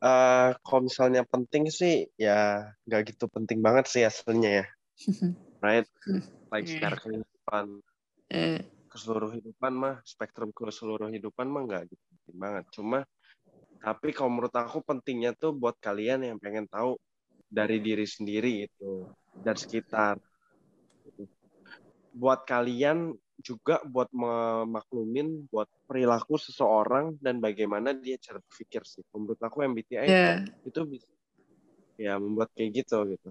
[0.00, 4.66] Uh, kalau misalnya penting sih ya nggak gitu penting banget sih aslinya ya.
[5.64, 5.88] Right?
[6.52, 6.72] Like yeah.
[6.78, 7.64] secara kehidupan
[8.28, 8.60] yeah.
[8.92, 9.40] keseluruhan
[9.72, 12.64] mah spektrum keseluruhan hidupan mah nggak gitu penting banget.
[12.76, 12.98] Cuma
[13.80, 17.00] tapi kalau menurut aku pentingnya tuh buat kalian yang pengen tahu
[17.48, 19.08] dari diri sendiri itu
[19.40, 20.20] dan sekitar.
[22.12, 29.04] Buat kalian juga buat memaklumin buat perilaku seseorang dan bagaimana dia cara berpikir sih.
[29.12, 30.40] Menurut aku MBTI yeah.
[30.64, 31.08] itu bisa
[32.00, 33.28] ya membuat kayak gitu gitu.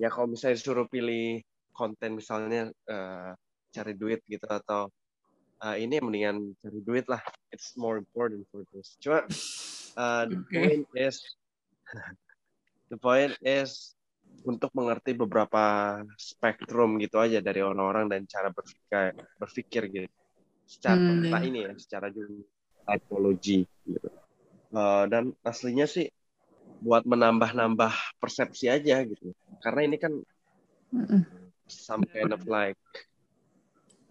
[0.00, 1.40] Ya kalau misalnya disuruh pilih
[1.72, 3.32] konten misalnya uh,
[3.72, 4.92] cari duit gitu atau
[5.64, 7.20] uh, ini mendingan cari duit lah.
[7.52, 8.96] It's more important for this.
[9.00, 9.24] Cuma
[9.96, 10.56] uh, the okay.
[10.60, 11.16] point is
[12.92, 13.96] the point is
[14.42, 20.08] untuk mengerti beberapa spektrum gitu aja dari orang-orang dan cara berpikir berpikir gitu.
[20.66, 21.42] Secara hmm, yeah.
[21.42, 22.06] ini ya secara
[22.86, 24.08] typology gitu.
[24.72, 26.08] Uh, dan aslinya sih
[26.82, 29.30] buat menambah-nambah persepsi aja gitu.
[29.62, 30.12] Karena ini kan
[30.92, 31.24] mm
[31.72, 32.76] some kind of like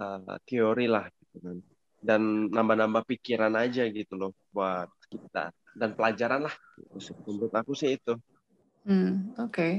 [0.02, 1.58] uh, teori lah gitu kan.
[2.02, 5.54] Dan nambah-nambah pikiran aja gitu loh buat kita.
[5.78, 6.56] Dan pelajaran lah.
[7.30, 8.18] Menurut aku sih itu.
[8.82, 9.54] Hmm, oke.
[9.54, 9.74] okay.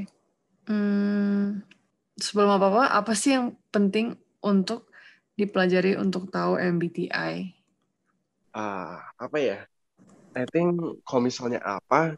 [0.69, 1.63] Hmm,
[2.19, 4.91] sebelum apa apa sih yang penting untuk
[5.39, 7.63] dipelajari untuk tahu MBTI
[8.57, 9.59] uh, apa ya?
[10.33, 12.17] I think kalau misalnya apa,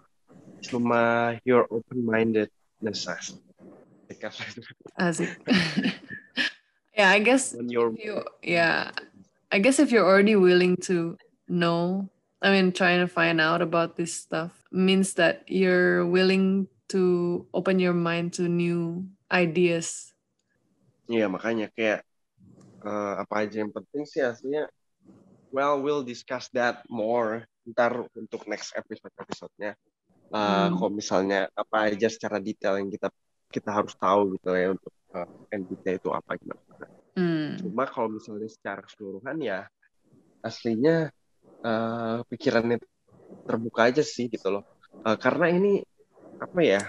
[0.62, 3.07] cuma your open mindedness
[5.00, 5.35] Asik.
[6.98, 8.94] yeah, I guess when you're you yeah,
[9.50, 12.07] I guess if you're already willing to know,
[12.38, 17.83] I mean, trying to find out about this stuff means that you're willing to open
[17.83, 20.14] your mind to new ideas.
[21.11, 22.07] Iya, makanya kayak
[22.87, 24.68] uh, apa aja yang penting sih aslinya
[25.50, 29.72] well we'll discuss that more ntar untuk next episode episodenya
[30.30, 30.76] uh, hmm.
[30.76, 33.09] kalau misalnya apa aja secara detail yang kita
[33.48, 36.87] kita harus tahu gitu ya untuk uh, MBTI itu apa gimana.
[37.14, 37.54] Hmm.
[37.62, 39.70] Cuma kalau misalnya secara keseluruhan ya
[40.42, 41.14] aslinya
[41.62, 42.83] uh, pikirannya
[43.46, 44.66] terbuka aja sih gitu loh.
[45.07, 45.87] Uh, karena ini
[46.44, 46.83] apa ya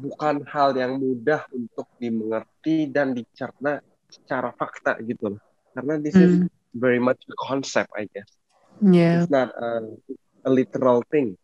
[0.00, 5.42] bukan hal yang mudah untuk dimengerti dan dicerna secara fakta gitu loh.
[5.76, 6.24] Karena this mm.
[6.24, 6.48] is hmm.
[6.72, 8.32] very much a concept I guess.
[8.80, 9.22] Yeah.
[9.22, 9.92] It's not a,
[10.48, 11.36] a literal thing.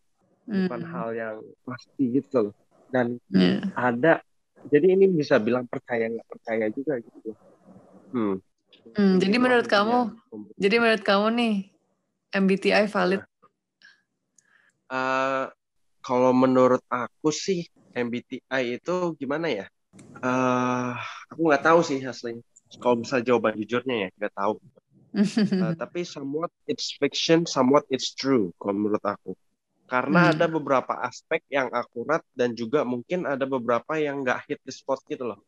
[0.48, 0.88] Bukan mm.
[0.88, 1.36] hal yang
[1.68, 2.54] pasti gitu loh
[2.90, 3.66] dan yeah.
[3.74, 4.22] ada
[4.66, 7.30] jadi ini bisa bilang percaya nggak percaya juga gitu
[8.14, 8.36] hmm.
[8.96, 10.14] Hmm, jadi menurut kamu
[10.58, 11.54] jadi menurut kamu nih
[12.34, 13.22] MBTI valid
[14.90, 15.50] uh,
[16.06, 19.66] kalau menurut aku sih MBTI itu gimana ya
[20.22, 20.94] uh,
[21.26, 22.46] aku nggak tahu sih aslinya
[22.78, 24.62] kalau misal jawaban jujurnya ya nggak tahu
[25.18, 29.34] uh, tapi somewhat it's fiction somewhat it's true kalau menurut aku
[29.86, 30.32] karena hmm.
[30.34, 34.98] ada beberapa aspek yang akurat dan juga mungkin ada beberapa yang nggak hit the spot
[35.06, 35.40] gitu loh.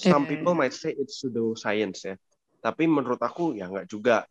[0.00, 0.30] Some yeah.
[0.32, 2.16] people might say it's pseudo science ya,
[2.64, 4.24] tapi menurut aku ya nggak juga.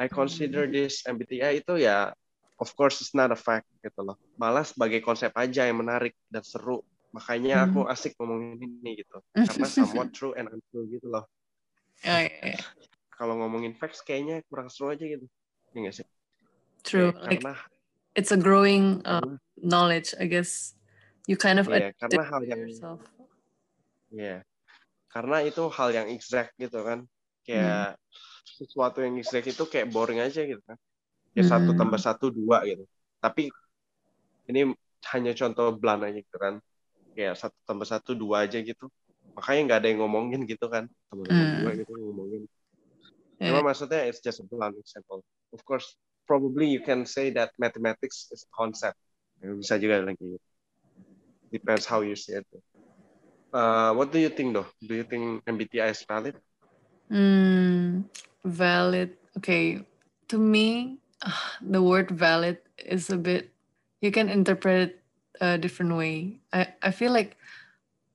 [0.00, 0.72] I consider hmm.
[0.72, 2.16] this MBTI itu ya,
[2.60, 4.20] of course it's not a fact gitu loh.
[4.36, 6.84] Malah sebagai konsep aja yang menarik dan seru.
[7.10, 7.90] Makanya aku hmm.
[7.90, 11.26] asik ngomongin ini gitu, karena somewhat true and untrue gitu loh.
[12.06, 12.54] Oh, yeah.
[12.54, 12.62] Iya.
[13.10, 15.26] Kalau ngomongin facts kayaknya kurang seru aja gitu,
[15.74, 16.06] ya sih?
[16.86, 17.10] True.
[17.10, 17.52] Kayak, karena
[18.14, 20.74] it's a growing uh, knowledge I guess
[21.26, 23.00] you kind of yeah, karena hal yang yourself.
[24.10, 24.40] yeah.
[25.10, 27.06] karena itu hal yang exact gitu kan
[27.42, 27.98] kayak hmm.
[28.46, 30.78] sesuatu yang exact itu kayak boring aja gitu kan
[31.36, 31.50] hmm.
[31.50, 32.84] satu tambah satu dua gitu
[33.20, 33.52] tapi
[34.50, 34.74] ini
[35.14, 36.54] hanya contoh blunt aja gitu kan
[37.14, 38.90] kayak satu tambah satu dua aja gitu
[39.34, 41.62] makanya nggak ada yang ngomongin gitu kan tambah hmm.
[41.62, 42.42] dua gitu ngomongin
[43.38, 43.54] yeah.
[43.54, 45.22] cuma maksudnya it's just a blunt example
[45.54, 45.94] of course
[46.30, 48.94] probably you can say that mathematics is a concept.
[49.42, 50.38] Bisa juga lagi.
[51.50, 52.46] Depends how you see it.
[53.50, 54.70] Uh, what do you think though?
[54.78, 56.38] Do you think MBTI is valid?
[57.10, 58.06] Mm,
[58.46, 59.18] valid.
[59.42, 59.82] Okay.
[60.30, 61.02] To me,
[61.62, 63.52] the word valid is a bit,
[64.00, 65.02] you can interpret it
[65.40, 66.40] a different way.
[66.52, 67.36] I, I feel like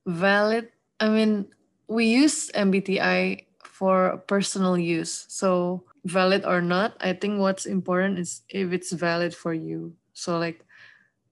[0.06, 1.48] valid, I mean,
[1.88, 5.26] we use MBTI for personal use.
[5.30, 10.38] So valid or not i think what's important is if it's valid for you so
[10.38, 10.64] like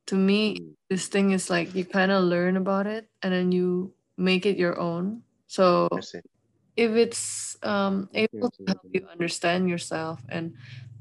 [0.05, 0.57] to me
[0.89, 4.57] this thing is like you kind of learn about it and then you make it
[4.57, 5.87] your own so
[6.75, 10.53] if it's um, able to help you understand yourself and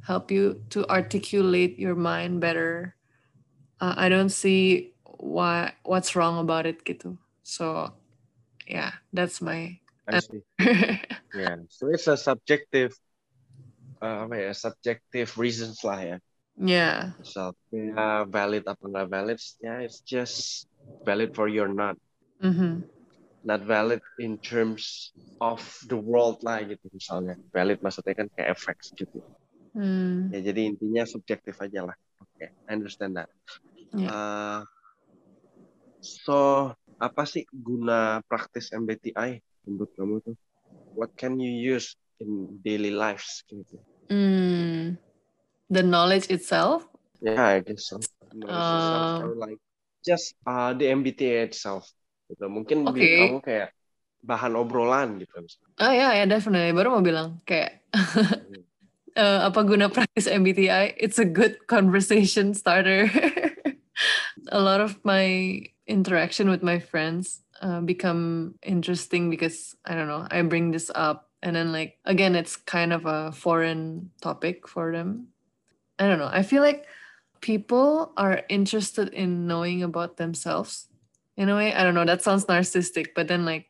[0.06, 2.94] help you to articulate your mind better
[3.80, 7.90] uh, i don't see why what's wrong about it gitu so
[8.66, 10.42] yeah that's my I see.
[11.38, 12.90] yeah so it's a subjective
[14.02, 16.16] uh, apa ya subjective reasons lah ya.
[16.58, 17.16] Yeah.
[17.22, 20.66] Misalnya valid apa nggak valid, ya yeah, it's just
[21.06, 21.96] valid for you or not.
[22.42, 22.84] Mm-hmm.
[23.46, 27.38] Not valid in terms of the world lah gitu misalnya.
[27.54, 29.22] Valid maksudnya kan kayak effects gitu.
[29.72, 30.32] Mm.
[30.32, 31.96] Ya jadi intinya subjektif aja lah.
[32.20, 33.28] Oke, okay, I understand that.
[33.92, 34.08] Yeah.
[34.08, 34.61] Uh,
[36.00, 36.38] so
[37.00, 40.37] apa sih guna praktis MBTI menurut kamu tuh?
[40.92, 43.80] What can you use in daily lives gitu?
[44.12, 45.00] Mm,
[45.72, 46.85] the knowledge itself?
[47.24, 47.96] Yeah, I guess so.
[48.44, 49.61] Uh, or like
[50.04, 51.88] just uh, the MBTI itself.
[52.28, 52.44] Gitu.
[52.44, 53.29] Mungkin okay.
[53.29, 53.68] kamu kayak
[54.23, 55.42] bahan obrolan gitu.
[55.83, 56.70] Oh ya, ya definitely.
[56.77, 57.83] Baru mau bilang kayak
[59.17, 60.94] uh, apa guna praktis MBTI?
[60.96, 63.10] It's a good conversation starter.
[64.52, 70.27] a lot of my interaction with my friends uh, become interesting because I don't know.
[70.31, 74.92] I bring this up and then like again it's kind of a foreign topic for
[74.92, 75.29] them
[75.98, 76.87] i don't know i feel like
[77.40, 80.87] people are interested in knowing about themselves
[81.37, 83.67] in a way i don't know that sounds narcissistic but then like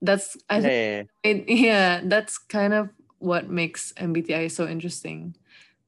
[0.00, 2.88] that's i think it, yeah that's kind of
[3.20, 5.36] what makes mbti so interesting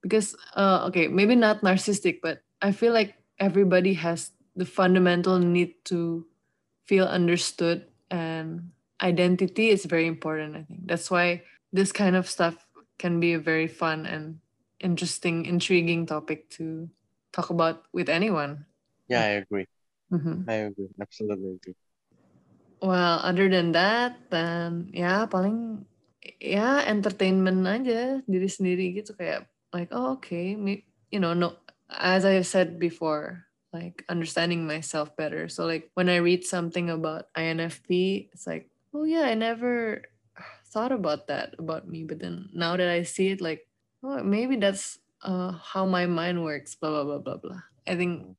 [0.01, 5.74] because uh okay maybe not narcissistic but i feel like everybody has the fundamental need
[5.85, 6.24] to
[6.87, 8.70] feel understood and
[9.03, 12.55] identity is very important i think that's why this kind of stuff
[12.99, 14.39] can be a very fun and
[14.83, 16.91] interesting, intriguing topic to
[17.33, 18.66] talk about with anyone.
[19.09, 19.66] Yeah, I agree.
[20.12, 20.45] Mhm.
[20.47, 20.91] I agree.
[21.01, 21.74] Absolutely agree.
[22.83, 25.87] Well, other than that, then yeah, paling
[26.38, 30.54] ya entertainment aja diri sendiri gitu kayak like oh okay,
[31.10, 31.58] you know no
[31.90, 35.48] as I said before like understanding myself better.
[35.48, 40.04] So like when I read something about INFP, it's like oh yeah, I never
[40.68, 43.66] thought about that about me, but then now that I see it, like
[44.04, 46.76] oh maybe that's uh, how my mind works.
[46.76, 47.62] Blah blah blah blah blah.
[47.88, 48.36] I think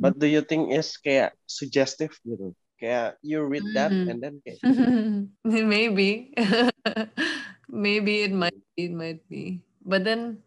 [0.00, 2.56] But do you think it's kayak suggestive gitu?
[2.80, 4.08] Kayak you read that Mhm.
[4.08, 4.58] and then kayak
[5.44, 6.32] maybe.
[7.70, 9.62] Maybe it might be, it might be.
[9.86, 10.42] But then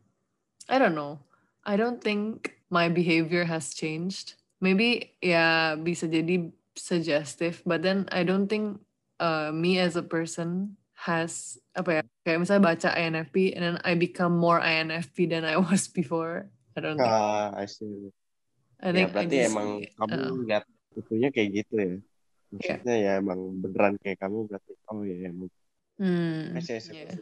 [0.67, 1.23] i don't know.
[1.63, 4.35] I don't think my behavior has changed.
[4.59, 8.81] Maybe ya bisa jadi suggestive but then i don't think
[9.21, 13.93] uh, me as a person has apa ya kayak misalnya baca INFP and then I
[13.93, 16.47] become more INFP than I was before.
[16.73, 17.11] I don't think.
[17.11, 18.09] Ah, I see.
[18.81, 19.69] I Ya think I berarti just emang
[19.99, 20.63] kamu uh, lihat
[20.97, 21.93] itunya kayak gitu ya.
[22.53, 25.49] Maksudnya ya emang beneran kayak kamu berarti oh ya emang.
[25.97, 26.93] hmm, I see, I see.
[26.93, 27.15] yeah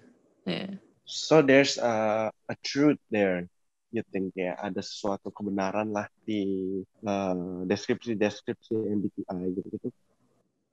[0.44, 0.72] yeah
[1.12, 3.48] So there's a, a truth there.
[3.92, 9.92] You think ya ada sesuatu kebenaran lah di uh, deskripsi-deskripsi MBTI gitu-gitu.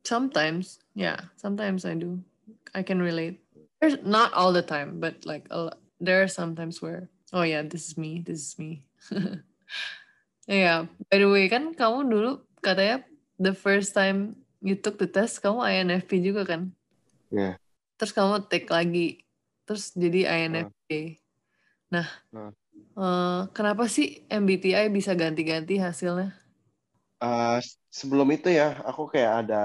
[0.06, 2.22] Sometimes, yeah, sometimes I do.
[2.70, 3.42] I can relate.
[3.82, 7.90] There's not all the time, but like a, there are sometimes where, oh yeah, this
[7.90, 8.86] is me, this is me.
[10.46, 10.86] yeah.
[11.10, 13.02] By the way, kan kamu dulu katanya
[13.42, 16.62] the first time you took the test, kamu INFP juga kan?
[17.30, 17.58] Ya.
[17.98, 19.00] Terus kamu take lagi,
[19.66, 20.88] terus jadi INFP.
[21.94, 22.50] Nah, Hmm.
[22.98, 24.06] eh, kenapa sih
[24.42, 26.28] MBTI bisa ganti-ganti hasilnya?
[27.22, 27.58] Uh,
[27.98, 29.56] sebelum itu ya, aku kayak ada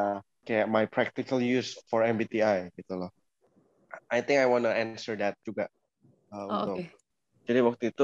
[0.46, 3.10] kayak my practical use for MBTI gitu loh.
[4.12, 5.68] I think I wanna answer that juga.
[6.34, 6.94] uh, Oh, untuk oke.
[7.48, 8.04] Jadi waktu itu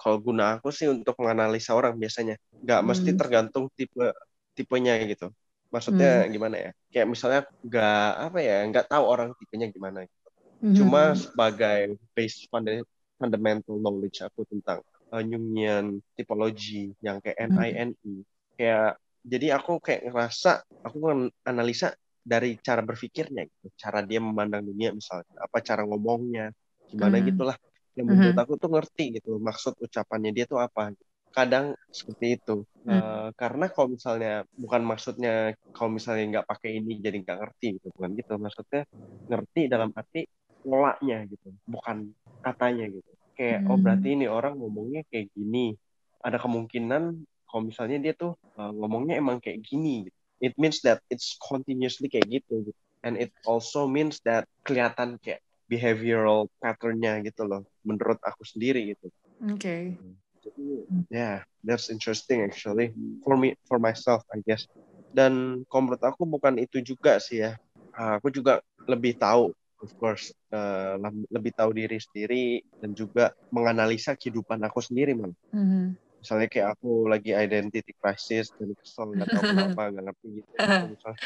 [0.00, 2.34] kalau guna aku sih untuk menganalisa orang biasanya.
[2.64, 3.20] Nggak mesti Hmm.
[3.20, 4.02] tergantung tipe
[4.56, 5.26] tipenya gitu.
[5.74, 6.32] Maksudnya Hmm.
[6.34, 6.70] gimana ya?
[6.92, 9.98] Kayak misalnya nggak apa ya, nggak tahu orang tipenya gimana.
[10.62, 10.74] Mhm.
[10.78, 11.78] Cuma sebagai
[12.14, 12.86] base funda-
[13.20, 14.80] fundamental knowledge aku tentang
[15.12, 17.52] uh, Jungian tipologi yang kayak Hmm.
[17.52, 17.92] NINE.
[18.58, 20.50] Kayak jadi aku kayak ngerasa
[20.86, 21.92] aku kan analisa
[22.28, 26.52] dari cara berpikirnya gitu, cara dia memandang dunia misalnya, apa cara ngomongnya,
[26.92, 27.26] gimana Hmm.
[27.28, 27.56] gitulah.
[27.96, 28.42] Yang menurut Mhm.
[28.44, 30.92] aku tuh ngerti gitu maksud ucapannya dia tuh apa.
[31.34, 32.64] Kadang seperti itu.
[32.84, 32.92] Hmm.
[32.92, 37.88] Eh, karena kalau misalnya bukan maksudnya kalau misalnya nggak pakai ini jadi nggak ngerti gitu,
[37.94, 38.32] bukan gitu.
[38.40, 38.82] Maksudnya
[39.28, 40.24] ngerti dalam arti
[40.64, 42.10] polanya gitu, bukan
[42.42, 43.10] katanya gitu.
[43.38, 43.84] Kayak oh Hmm.
[43.84, 45.76] berarti ini orang ngomongnya kayak gini.
[46.18, 47.02] Ada kemungkinan
[47.48, 50.10] kalau misalnya dia tuh uh, ngomongnya emang kayak gini.
[50.10, 50.18] Gitu.
[50.38, 52.66] It means that it's continuously kayak gitu.
[52.66, 52.80] gitu.
[53.06, 55.38] And it also means that kelihatan kayak
[55.70, 57.62] behavioral pattern-nya gitu loh.
[57.86, 59.06] Menurut aku sendiri gitu.
[59.46, 59.94] Oke.
[59.94, 60.27] Jadi
[61.10, 62.92] yeah, that's interesting actually
[63.24, 64.64] for me for myself I guess.
[65.12, 67.56] Dan kalau menurut aku bukan itu juga sih ya.
[67.96, 70.30] Ah, Aku juga lebih tahu of course
[70.98, 75.32] lem- lebih tahu diri sendiri dan juga menganalisa kehidupan aku sendiri man.
[75.54, 75.96] Mhm.
[76.18, 80.50] Misalnya kayak aku lagi identity crisis dan kesel nggak tahu kenapa nggak ngerti gitu.
[80.94, 81.18] Misalnya,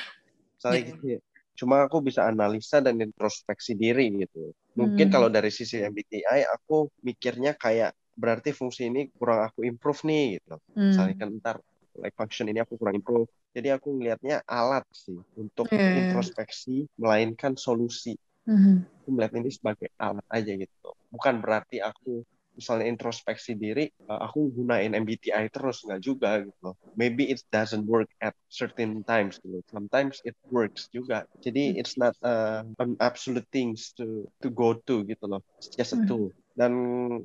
[0.57, 0.89] misalnya Iya.
[0.93, 1.21] gitu ya.
[1.59, 4.53] Cuma aku bisa analisa dan introspeksi diri gitu.
[4.79, 5.15] Mungkin Hmm.
[5.15, 10.55] kalau dari sisi MBTI aku mikirnya kayak berarti fungsi ini kurang aku improve nih gitu.
[10.89, 11.21] Misalnya Hmm.
[11.21, 11.57] kan ntar
[12.03, 13.29] like function ini aku kurang improve.
[13.57, 15.93] Jadi aku ngelihatnya alat sih untuk Iya, iya.
[16.01, 18.17] introspeksi melainkan solusi.
[18.47, 18.87] Mhm.
[19.03, 20.89] Aku melihat ini sebagai alat aja gitu.
[21.11, 26.77] Bukan berarti aku misalnya introspeksi diri, uh, aku gunain MBTI terus nggak juga gitu.
[26.95, 29.65] Maybe it doesn't work at certain times gitu.
[29.73, 31.25] Sometimes it works juga.
[31.41, 35.41] Jadi it's not uh, an absolute things to to go to gitu loh.
[35.59, 36.29] It's just a Hmm.
[36.59, 36.73] Dan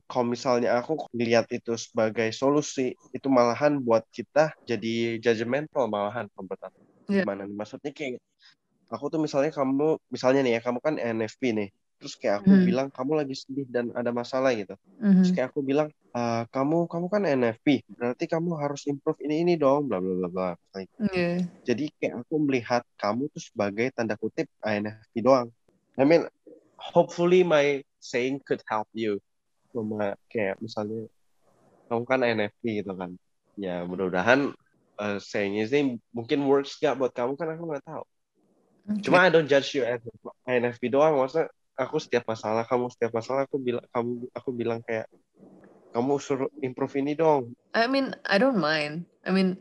[0.10, 6.62] kalau misalnya aku lihat itu sebagai solusi, itu malahan buat kita jadi judgmental malahan menurut
[6.68, 6.80] aku.
[7.10, 7.24] Iya.
[7.24, 7.56] Gimana nih?
[7.60, 8.20] Maksudnya kayak
[8.94, 11.70] aku tuh misalnya kamu, misalnya nih ya, kamu kan NFP nih.
[12.00, 12.68] Terus kayak aku Mhm.
[12.68, 14.74] bilang kamu lagi sedih dan ada masalah gitu.
[15.18, 15.36] Terus Mhm.
[15.36, 17.68] kayak aku bilang, "Ah, kamu kamu kan NFP,
[17.98, 20.50] berarti kamu harus improve ini ini dong, bla bla bla bla.
[21.00, 21.48] Iya.
[21.68, 25.50] jadi kayak aku melihat kamu tuh sebagai tanda kutip INFP doang.
[26.00, 26.24] I mean,
[26.80, 29.22] hopefully my saying could help you.
[29.74, 31.10] Cuma kayak misalnya
[31.88, 33.16] kamu kan INFP gitu kan.
[33.58, 34.54] Ya mudah-mudahan
[35.02, 35.82] uh, sayingnya sih
[36.14, 38.04] mungkin works gak buat kamu kan aku nggak tahu.
[38.88, 39.02] Oke.
[39.04, 40.02] Cuma I don't judge you as
[40.48, 41.20] INFP doang.
[41.20, 45.06] Maksudnya aku setiap masalah kamu setiap masalah aku bilang kamu aku bilang kayak
[45.94, 47.54] kamu suruh improve ini dong.
[47.74, 49.06] I mean, I don't mind.
[49.26, 49.58] I mean,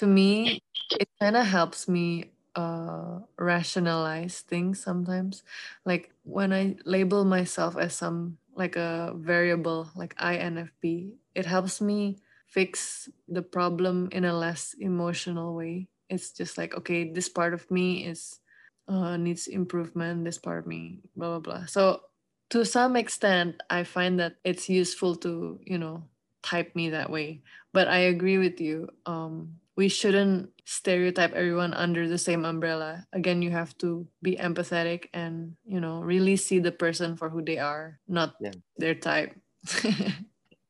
[0.00, 0.60] to me,
[0.96, 5.44] it kind of helps me uh, rationalize things sometimes.
[5.84, 12.18] Like when I label myself as some like a variable like INFP, it helps me
[12.48, 15.88] fix the problem in a less emotional way.
[16.08, 18.40] It's just like, okay, this part of me is
[18.88, 21.66] uh, needs improvement, this part of me, blah, blah, blah.
[21.66, 22.02] So
[22.50, 26.04] to some extent, I find that it's useful to, you know,
[26.42, 27.42] type me that way.
[27.72, 28.88] But I agree with you.
[29.04, 33.06] Um, we shouldn't stereotype everyone under the same umbrella.
[33.12, 37.44] Again, you have to be empathetic and, you know, really see the person for who
[37.44, 38.56] they are, not yeah.
[38.78, 39.36] their type.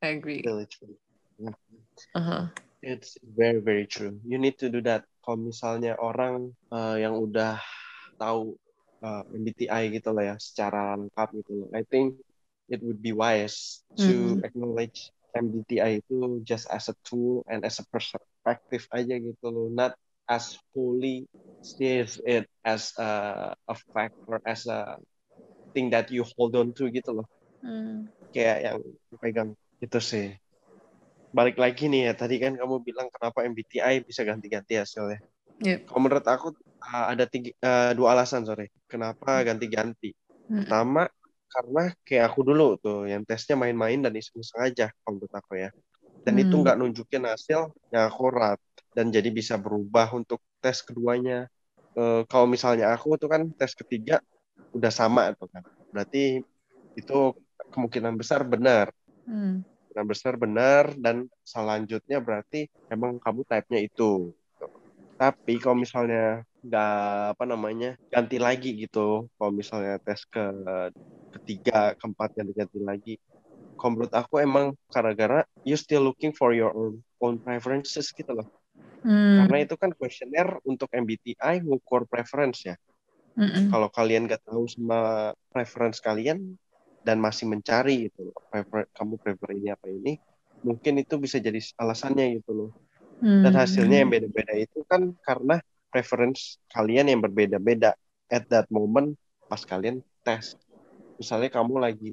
[0.03, 0.43] I agree.
[0.45, 0.95] Really true.
[2.13, 2.45] Uh-huh.
[2.83, 4.21] It's very very true.
[4.21, 5.09] You need to do that.
[5.25, 7.57] Kalau misalnya orang uh, yang udah
[8.21, 8.53] tahu
[9.01, 11.69] uh, MBTI gitu lah ya secara lengkap gitu loh.
[11.73, 12.21] I think
[12.69, 14.45] it would be wise to mm-hmm.
[14.45, 19.93] acknowledge MBTI itu just as a tool and as a perspective aja gitu loh, not
[20.25, 21.29] as fully
[21.61, 23.09] see it as a,
[23.53, 24.95] a fact or as a
[25.75, 27.27] thing that you hold on to gitu loh.
[27.61, 28.07] Mm.
[28.31, 28.77] Kayak yang
[29.19, 29.49] pegang
[29.83, 30.33] itu sih
[31.35, 35.19] balik lagi nih ya tadi kan kamu bilang kenapa MBTI bisa ganti-ganti hasilnya.
[35.61, 35.89] Yep.
[35.89, 36.47] Kalau menurut aku
[36.87, 40.15] uh, ada tiga, uh, dua alasan sorry kenapa ganti-ganti.
[40.47, 40.63] Hmm.
[40.63, 41.11] Pertama
[41.47, 45.69] karena kayak aku dulu tuh yang tesnya main-main dan iseng-iseng aja kalau menurut aku ya.
[46.21, 46.43] Dan hmm.
[46.43, 48.59] itu nggak nunjukin hasil yang akurat
[48.91, 51.47] dan jadi bisa berubah untuk tes keduanya.
[51.97, 54.21] Uh, kalau misalnya aku tuh kan tes ketiga
[54.75, 55.63] udah sama tuh kan.
[55.89, 56.43] Berarti
[56.93, 57.17] itu
[57.73, 58.91] kemungkinan besar benar.
[59.25, 59.63] Hmm
[59.97, 64.29] kemungkinan besar benar dan selanjutnya berarti emang kamu type-nya itu.
[65.17, 70.45] Tapi kalau misalnya nggak apa namanya ganti lagi gitu, kalau misalnya tes ke
[71.37, 73.13] ketiga, keempat yang diganti lagi,
[73.77, 78.47] kalau menurut aku emang gara-gara you still looking for your own, own preferences gitu loh.
[79.05, 79.45] Hmm.
[79.45, 82.75] Karena itu kan kuesioner untuk MBTI ngukur preference ya.
[83.69, 86.57] Kalau kalian nggak tahu sama preference kalian,
[87.07, 90.19] dan masih mencari gitu prefer, kamu prefer ini apa ini
[90.67, 92.69] mungkin itu bisa jadi alasannya gitu loh
[93.23, 93.47] hmm.
[93.47, 97.95] dan hasilnya yang beda-beda itu kan karena preference kalian yang berbeda-beda
[98.27, 99.15] at that moment
[99.47, 100.55] pas kalian tes.
[101.17, 102.11] Misalnya kamu lagi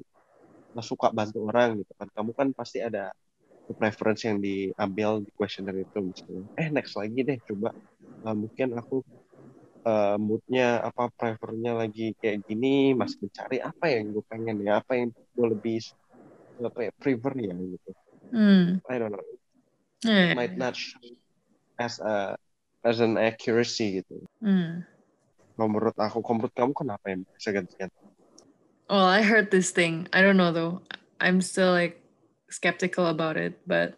[0.83, 3.15] suka bantu orang gitu kan kamu kan pasti ada
[3.73, 6.45] preference yang diambil di questionnaire itu misalnya.
[6.59, 7.73] Eh next lagi deh coba.
[8.21, 9.01] Nah, mungkin aku
[9.85, 14.93] uh, moodnya apa prefernya lagi kayak gini masih mencari apa yang gue pengen ya apa
[14.97, 15.81] yang gue lebih
[16.61, 17.91] apa ya prefer ya gitu.
[18.29, 18.65] Hmm.
[18.85, 19.25] I don't know.
[20.05, 20.37] Yeah.
[20.37, 20.77] might not
[21.81, 22.37] as a
[22.85, 24.85] as an accuracy gitu hmm.
[25.57, 28.05] menurut aku menurut kamu kenapa yang bisa ganti-ganti
[28.87, 30.85] well I heard this thing I don't know though
[31.17, 31.99] I'm still like
[32.53, 33.97] skeptical about it but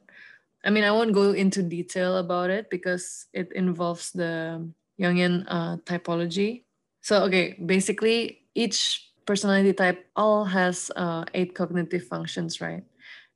[0.63, 4.63] I mean I won't go into detail about it because it involves the
[4.99, 6.65] Jungian uh, typology.
[7.01, 12.83] So, okay, basically, each personality type all has uh, eight cognitive functions, right?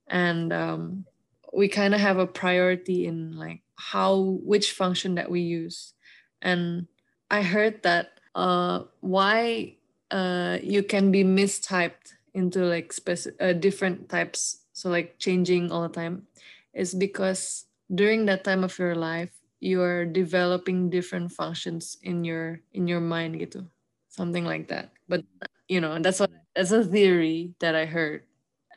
[0.08, 1.06] And um,
[1.54, 5.94] we kind of have a priority in like how which function that we use.
[6.42, 6.88] And
[7.30, 9.76] I heard that uh, why
[10.12, 15.84] uh, you can be mistyped into like specific uh, different types, so like changing all
[15.84, 16.28] the time,
[16.74, 22.88] is because during that time of your life you're developing different functions in your in
[22.88, 23.68] your mind gitu.
[24.10, 24.92] Something like that.
[25.08, 25.24] But
[25.68, 28.24] you know that's what that's a theory that i heard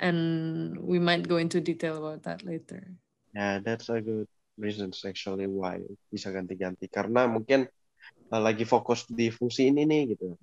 [0.01, 2.83] and we might go into detail about that later
[3.35, 4.29] yeah that's a good
[4.59, 7.67] reason actually why bisa ganti-ganti karena mungkin
[8.31, 10.39] uh, lagi fokus di fungsi ini nih gitu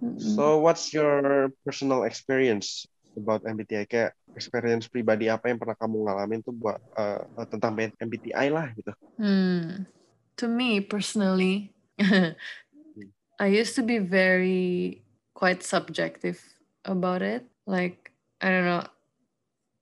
[0.00, 0.16] mm-hmm.
[0.16, 6.40] so what's your personal experience about MBTI kayak experience pribadi apa yang pernah kamu ngalamin
[6.44, 8.92] tuh buat uh, tentang MBTI lah gitu.
[9.18, 9.90] Hmm.
[10.38, 11.74] To me personally,
[13.42, 15.02] I used to be very
[15.34, 16.40] quite subjective
[16.86, 17.44] about it.
[17.66, 18.09] Like
[18.40, 18.86] I don't know,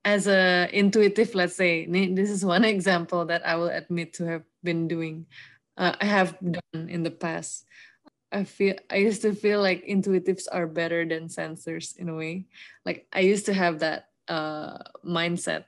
[0.05, 4.45] as a intuitive, let's say this is one example that I will admit to have
[4.63, 5.27] been doing.
[5.77, 7.65] Uh, I have done in the past.
[8.33, 12.47] I feel I used to feel like intuitives are better than sensors in a way.
[12.85, 15.65] Like I used to have that uh, mindset,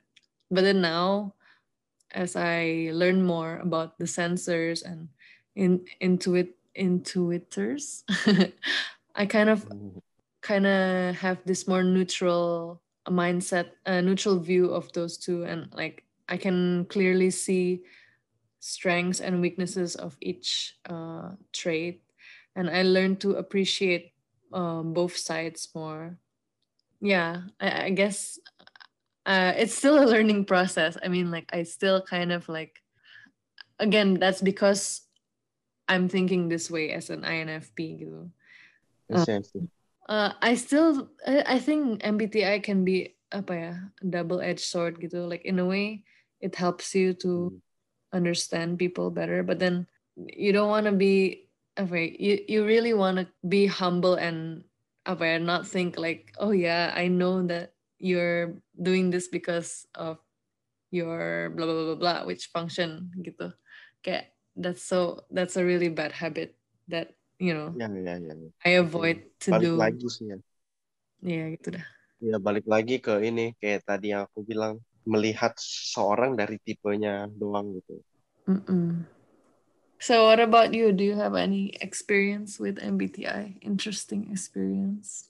[0.49, 1.33] but then now,
[2.11, 5.09] as I learn more about the sensors and
[5.55, 8.03] in intuit intuitors,
[9.15, 9.65] I kind of
[10.41, 16.03] kind of have this more neutral mindset, a neutral view of those two, and like
[16.29, 17.83] I can clearly see
[18.59, 22.03] strengths and weaknesses of each uh, trait
[22.55, 24.13] and I learned to appreciate
[24.53, 26.17] um, both sides more.
[26.99, 28.39] Yeah, I, I guess
[29.25, 30.97] uh, it's still a learning process.
[31.01, 32.81] I mean, like I still kind of like,
[33.79, 35.01] again, that's because
[35.87, 38.29] I'm thinking this way as an INFP gitu.
[39.09, 39.51] Yes, yes.
[40.09, 43.73] Uh, I still I, I think MBTI can be apa ya
[44.03, 45.27] double edged sword gitu.
[45.27, 46.03] Like in a way
[46.41, 47.57] it helps you to Hmm.
[48.11, 49.43] understand people better.
[49.43, 49.87] But then
[50.17, 51.47] you don't want to be
[51.79, 54.63] ya, you you really want to be humble and
[55.07, 60.19] ya not think like oh yeah I know that you're doing this because of
[60.91, 63.55] your blah blah blah blah, blah which function gitu.
[64.03, 66.59] Kayak that's so that's a really bad habit
[66.91, 67.15] that
[67.45, 68.33] you know Ya, ya, ya.
[68.35, 68.49] ya.
[68.65, 70.37] I avoid to Balik do lagi sih ya.
[71.21, 71.85] ya gitu dah
[72.29, 74.73] Ya balik lagi ke ini kayak tadi yang aku bilang
[75.11, 77.93] melihat seseorang dari tipenya doang gitu.
[78.47, 79.05] Mm-mm.
[79.99, 80.91] So, what about you?
[80.93, 83.57] Do you have any experience with MBTI?
[83.61, 85.29] Interesting experience?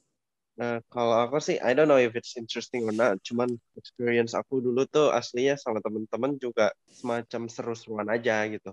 [0.59, 3.17] Nah, kalau aku sih, I don't know if it's interesting or not.
[3.27, 3.49] Cuman
[3.79, 8.69] experience aku dulu tuh aslinya sama temen-temen juga semacam seru-seruan aja gitu.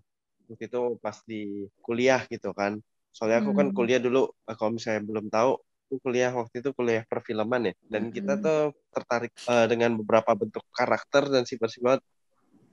[0.50, 2.72] Waktu itu pas di kuliah gitu kan.
[3.18, 3.76] Soalnya aku kan Hmm.
[3.76, 5.50] kuliah dulu, eh, kalau misalnya belum tahu,
[5.90, 7.74] aku kuliah waktu itu kuliah perfilman ya.
[7.92, 8.44] Dan kita Mm-mm.
[8.44, 8.58] tuh
[8.94, 11.98] tertarik eh, dengan beberapa bentuk karakter dan sifat-sifat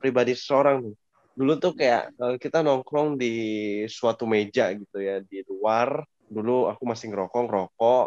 [0.02, 0.96] pribadi seseorang tuh.
[1.40, 3.28] Dulu tuh kayak eh, kita nongkrong di
[3.90, 5.90] suatu meja gitu ya di luar.
[6.36, 8.04] Dulu aku masih ngerokok, ngerokok,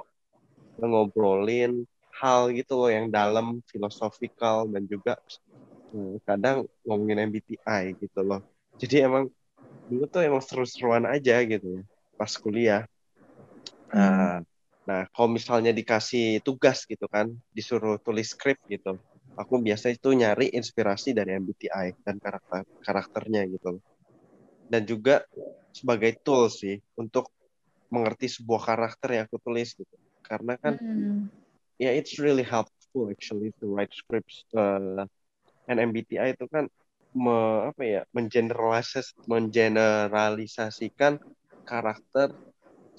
[0.91, 1.73] ngobrolin
[2.21, 5.13] hal gitu loh yang dalam, filosofikal dan juga
[5.95, 8.41] eh, kadang ngomongin MBTI gitu loh.
[8.81, 9.25] Jadi emang
[9.91, 11.83] dulu tuh emang seru-seruan aja gitu ya
[12.19, 12.83] pas kuliah.
[13.95, 13.97] Hmm.
[13.97, 14.37] Nah,
[14.89, 18.99] nah, kalau misalnya dikasih tugas gitu kan, disuruh tulis skrip gitu,
[19.39, 23.79] aku biasa itu nyari inspirasi dari MBTI dan karakter karakternya gitu.
[24.69, 25.23] Dan juga
[25.73, 27.31] sebagai tool sih untuk
[27.89, 29.97] mengerti sebuah karakter yang aku tulis gitu.
[30.27, 31.31] Karena kan Hmm.
[31.79, 34.45] ya it's really helpful actually to write scripts.
[34.53, 35.07] Uh,
[35.71, 36.67] and MBTI itu kan
[37.17, 37.37] me,
[37.71, 41.17] apa ya mengeneralis mengeneralisasikan
[41.71, 42.29] karakter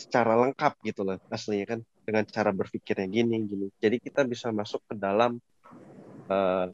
[0.03, 3.65] secara lengkap gitu loh aslinya kan dengan cara berpikirnya gini gini.
[3.84, 5.32] Jadi kita bisa masuk ke dalam
[6.30, 6.65] eh,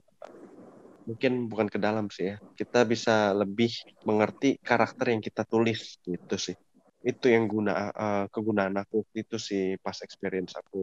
[1.07, 2.35] mungkin bukan ke dalam sih ya.
[2.59, 3.69] Kita bisa lebih
[4.07, 6.55] mengerti karakter yang kita tulis gitu sih.
[7.09, 7.71] Itu yang guna
[8.01, 10.77] eh, kegunaan aku itu sih pas experience aku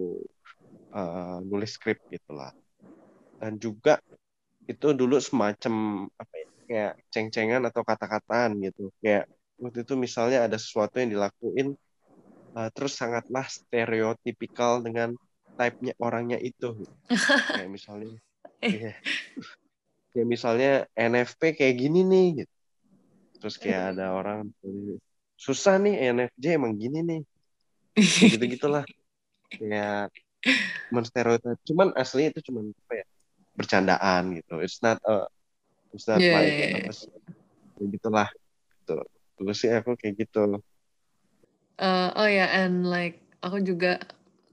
[0.96, 2.50] eh, nulis skrip gitu lah.
[3.40, 3.92] Dan juga
[4.70, 5.74] itu dulu semacam
[6.22, 8.82] apa ya kayak ceng-cengan atau kata-kataan gitu.
[9.02, 9.24] Kayak
[9.62, 11.78] waktu itu misalnya ada sesuatu yang dilakuin
[12.58, 15.14] eh, terus sangatlah stereotipikal dengan
[15.54, 16.82] type-nya orangnya itu.
[17.56, 18.18] Kayak misalnya.
[20.12, 22.54] Kayak misalnya NFP kayak gini nih gitu.
[23.40, 24.52] Terus kayak ada orang
[25.34, 27.20] susah nih NFJ emang gini nih.
[27.96, 28.84] Kayak gitu-gitulah.
[29.48, 30.12] Kayak
[30.92, 31.58] menstereotip.
[31.64, 33.06] Cuman aslinya itu cuman apa ya?
[33.52, 34.64] bercandaan gitu.
[34.64, 35.28] It's not a
[35.92, 36.80] it's not Yeah, like yeah, yeah.
[36.88, 37.10] apa sih,
[37.76, 38.28] kayak gitulah.
[38.80, 38.96] Gitu.
[39.42, 40.38] Dulu sih aku kayak gitu.
[41.74, 43.98] Uh, oh ya, and like aku juga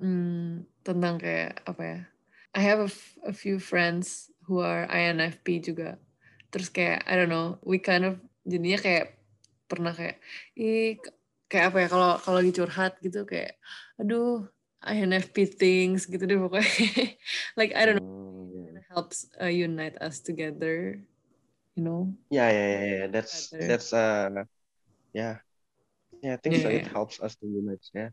[0.02, 2.00] mm, tentang kayak apa ya?
[2.58, 2.90] I have a,
[3.30, 6.02] a few friends who are INFP juga.
[6.50, 8.18] Terus kayak I don't know, we kind of
[8.50, 9.14] jadinya kayak
[9.70, 10.18] pernah kayak
[10.58, 10.98] ih
[11.46, 13.62] kayak apa ya kalau kalau lagi curhat gitu kayak
[14.02, 14.50] aduh
[14.82, 16.66] INFP things gitu deh pokoknya.
[17.62, 18.82] like I don't know, Hmm, ya.
[18.82, 20.98] it helps uh, unite us together,
[21.78, 22.10] you know.
[22.34, 23.06] Ya, ya, ya, ya.
[23.14, 23.70] That's Together.
[23.70, 24.50] that's uh
[25.14, 25.38] yeah.
[26.22, 26.68] Yeah, I think so.
[26.68, 26.94] Yeah, It yeah.
[26.94, 27.84] helps us to unite.
[27.96, 28.12] Yeah,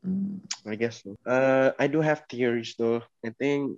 [0.00, 0.40] Mm.
[0.64, 1.12] I guess so.
[1.28, 3.04] Uh, I do have theories though.
[3.24, 3.76] I think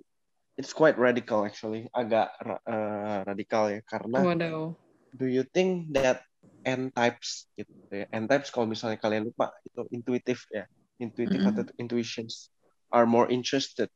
[0.55, 1.91] it's quite radical actually.
[1.91, 3.79] Agak uh, radikal ya.
[3.83, 4.75] Karena Waduh.
[5.15, 6.23] do you think that
[6.63, 8.07] N types gitu ya?
[8.15, 10.63] N types kalau misalnya kalian lupa itu intuitif ya.
[10.99, 11.51] Intuitive Mm-mm.
[11.51, 12.47] atau intuitions
[12.87, 13.91] are more interested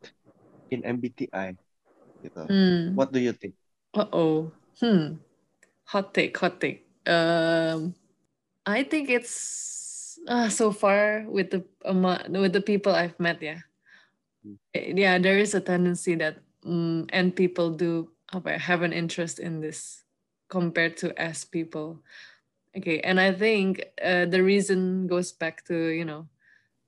[0.67, 1.55] in MBTI
[2.23, 2.43] gitu.
[2.43, 2.91] Hmm.
[2.97, 3.55] What do you think?
[3.95, 4.51] Uh oh.
[4.83, 5.23] Hmm.
[5.95, 6.83] Hot take, hot take.
[7.07, 7.95] Um,
[8.67, 13.61] I think it's uh, so far with the amo- with the people I've met, yeah.
[14.73, 19.61] Eh, Yeah, there is a tendency that um, and people do have an interest in
[19.61, 20.03] this
[20.49, 22.03] compared to S people.
[22.77, 26.27] Okay, and I think uh, the reason goes back to you know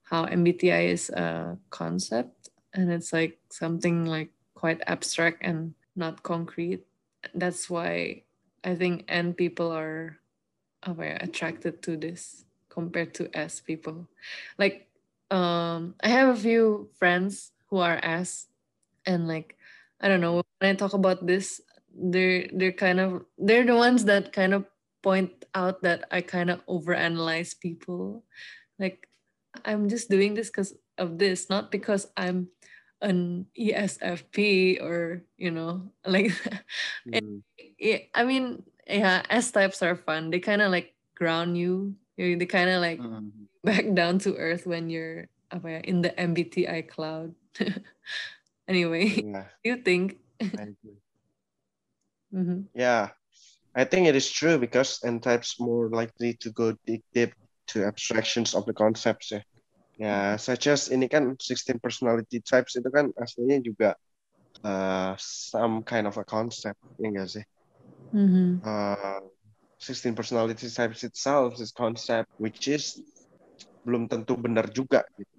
[0.04, 6.84] how MBTI is a concept and it's like something like quite abstract and not concrete.
[7.34, 8.24] That's why
[8.64, 10.19] I think N people are
[10.86, 14.08] ya, attracted to this compared to S people.
[14.58, 14.88] Like
[15.30, 18.46] um I have a few friends who are S
[19.06, 19.56] and like
[20.00, 21.60] I don't know when I talk about this
[21.94, 24.66] they're they're kind of they're the ones that kind of
[25.02, 28.24] point out that I kind of overanalyze people.
[28.78, 29.08] Like
[29.64, 32.48] I'm just doing this because of this, not because I'm
[33.02, 36.32] an ESFP or you know like
[37.06, 37.40] Hmm.
[37.78, 40.30] yeah, I mean, yeah, S types are fun.
[40.30, 41.94] They kind of like ground you.
[42.16, 43.28] They kind of like Hmm.
[43.64, 47.34] back down to earth when you're apa ya in the MBTI cloud.
[48.68, 50.18] anyway, Yeah, you think?
[50.42, 50.74] I.
[52.32, 52.68] Mhm.
[52.74, 53.10] Yeah,
[53.74, 57.34] I think it is true because N types more likely to go deep, deep
[57.68, 59.40] to abstractions of the concepts ya.
[60.00, 63.90] Ya, such as ini kan 16 personality types itu kan aslinya juga
[64.64, 67.44] uh, some kind of a concept, ya enggak sih?
[68.10, 68.60] Mhm.
[68.62, 69.22] Uh,
[69.80, 73.00] 16 personality types itself is concept which is
[73.80, 75.32] belum tentu benar juga gitu.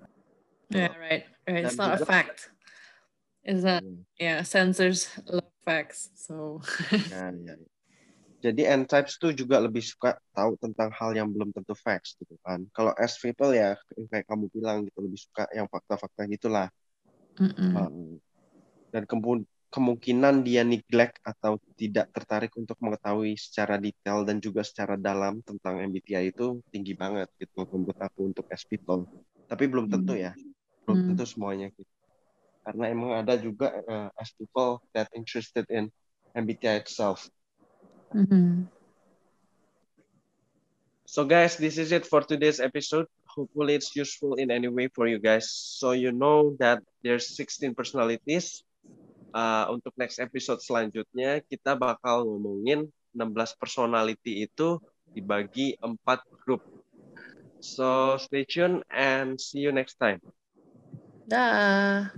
[0.71, 1.27] Yeah, right.
[1.45, 1.67] Right.
[1.67, 2.37] It's Dan not a juga- fact.
[3.43, 3.83] It's not.
[3.83, 4.05] Hmm.
[4.17, 6.09] Yeah, sensors love facts.
[6.15, 6.61] So.
[7.11, 7.69] Ya, ya, ya.
[8.41, 12.33] Jadi N types tuh juga lebih suka tahu tentang hal yang belum tentu facts gitu
[12.41, 12.65] kan.
[12.73, 16.73] Kalau S people ya yang kayak kamu bilang gitu lebih suka yang fakta-fakta gitulah.
[17.37, 17.71] Mm-mm.
[17.77, 18.17] Um,
[18.89, 24.99] dan kemu- kemungkinan dia neglect atau tidak tertarik untuk mengetahui secara detail dan juga secara
[24.99, 29.07] dalam tentang MBTI itu tinggi banget gitu menurut aku untuk S people.
[29.47, 30.35] Tapi belum tentu ya,
[30.85, 31.07] belum Hmm.
[31.15, 31.91] tentu semuanya gitu.
[32.61, 35.89] Karena emang ada juga uh, S people that interested in
[36.35, 37.25] MBTI itself.
[38.13, 38.67] Mhm.
[41.11, 43.03] So guys, this is it for today's episode.
[43.27, 45.51] Hopefully it's useful in any way for you guys.
[45.51, 48.63] So you know that there's 16 personalities.
[49.31, 54.79] Uh, untuk next episode selanjutnya kita bakal ngomongin 16 personality itu
[55.11, 56.63] dibagi empat grup.
[57.63, 60.19] So stay tuned and see you next time.
[61.29, 62.11] Dah.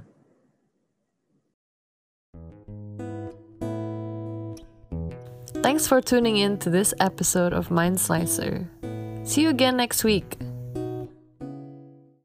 [5.64, 8.68] Thanks for tuning in to this episode of Mind Slicer.
[9.24, 10.53] See you again next week.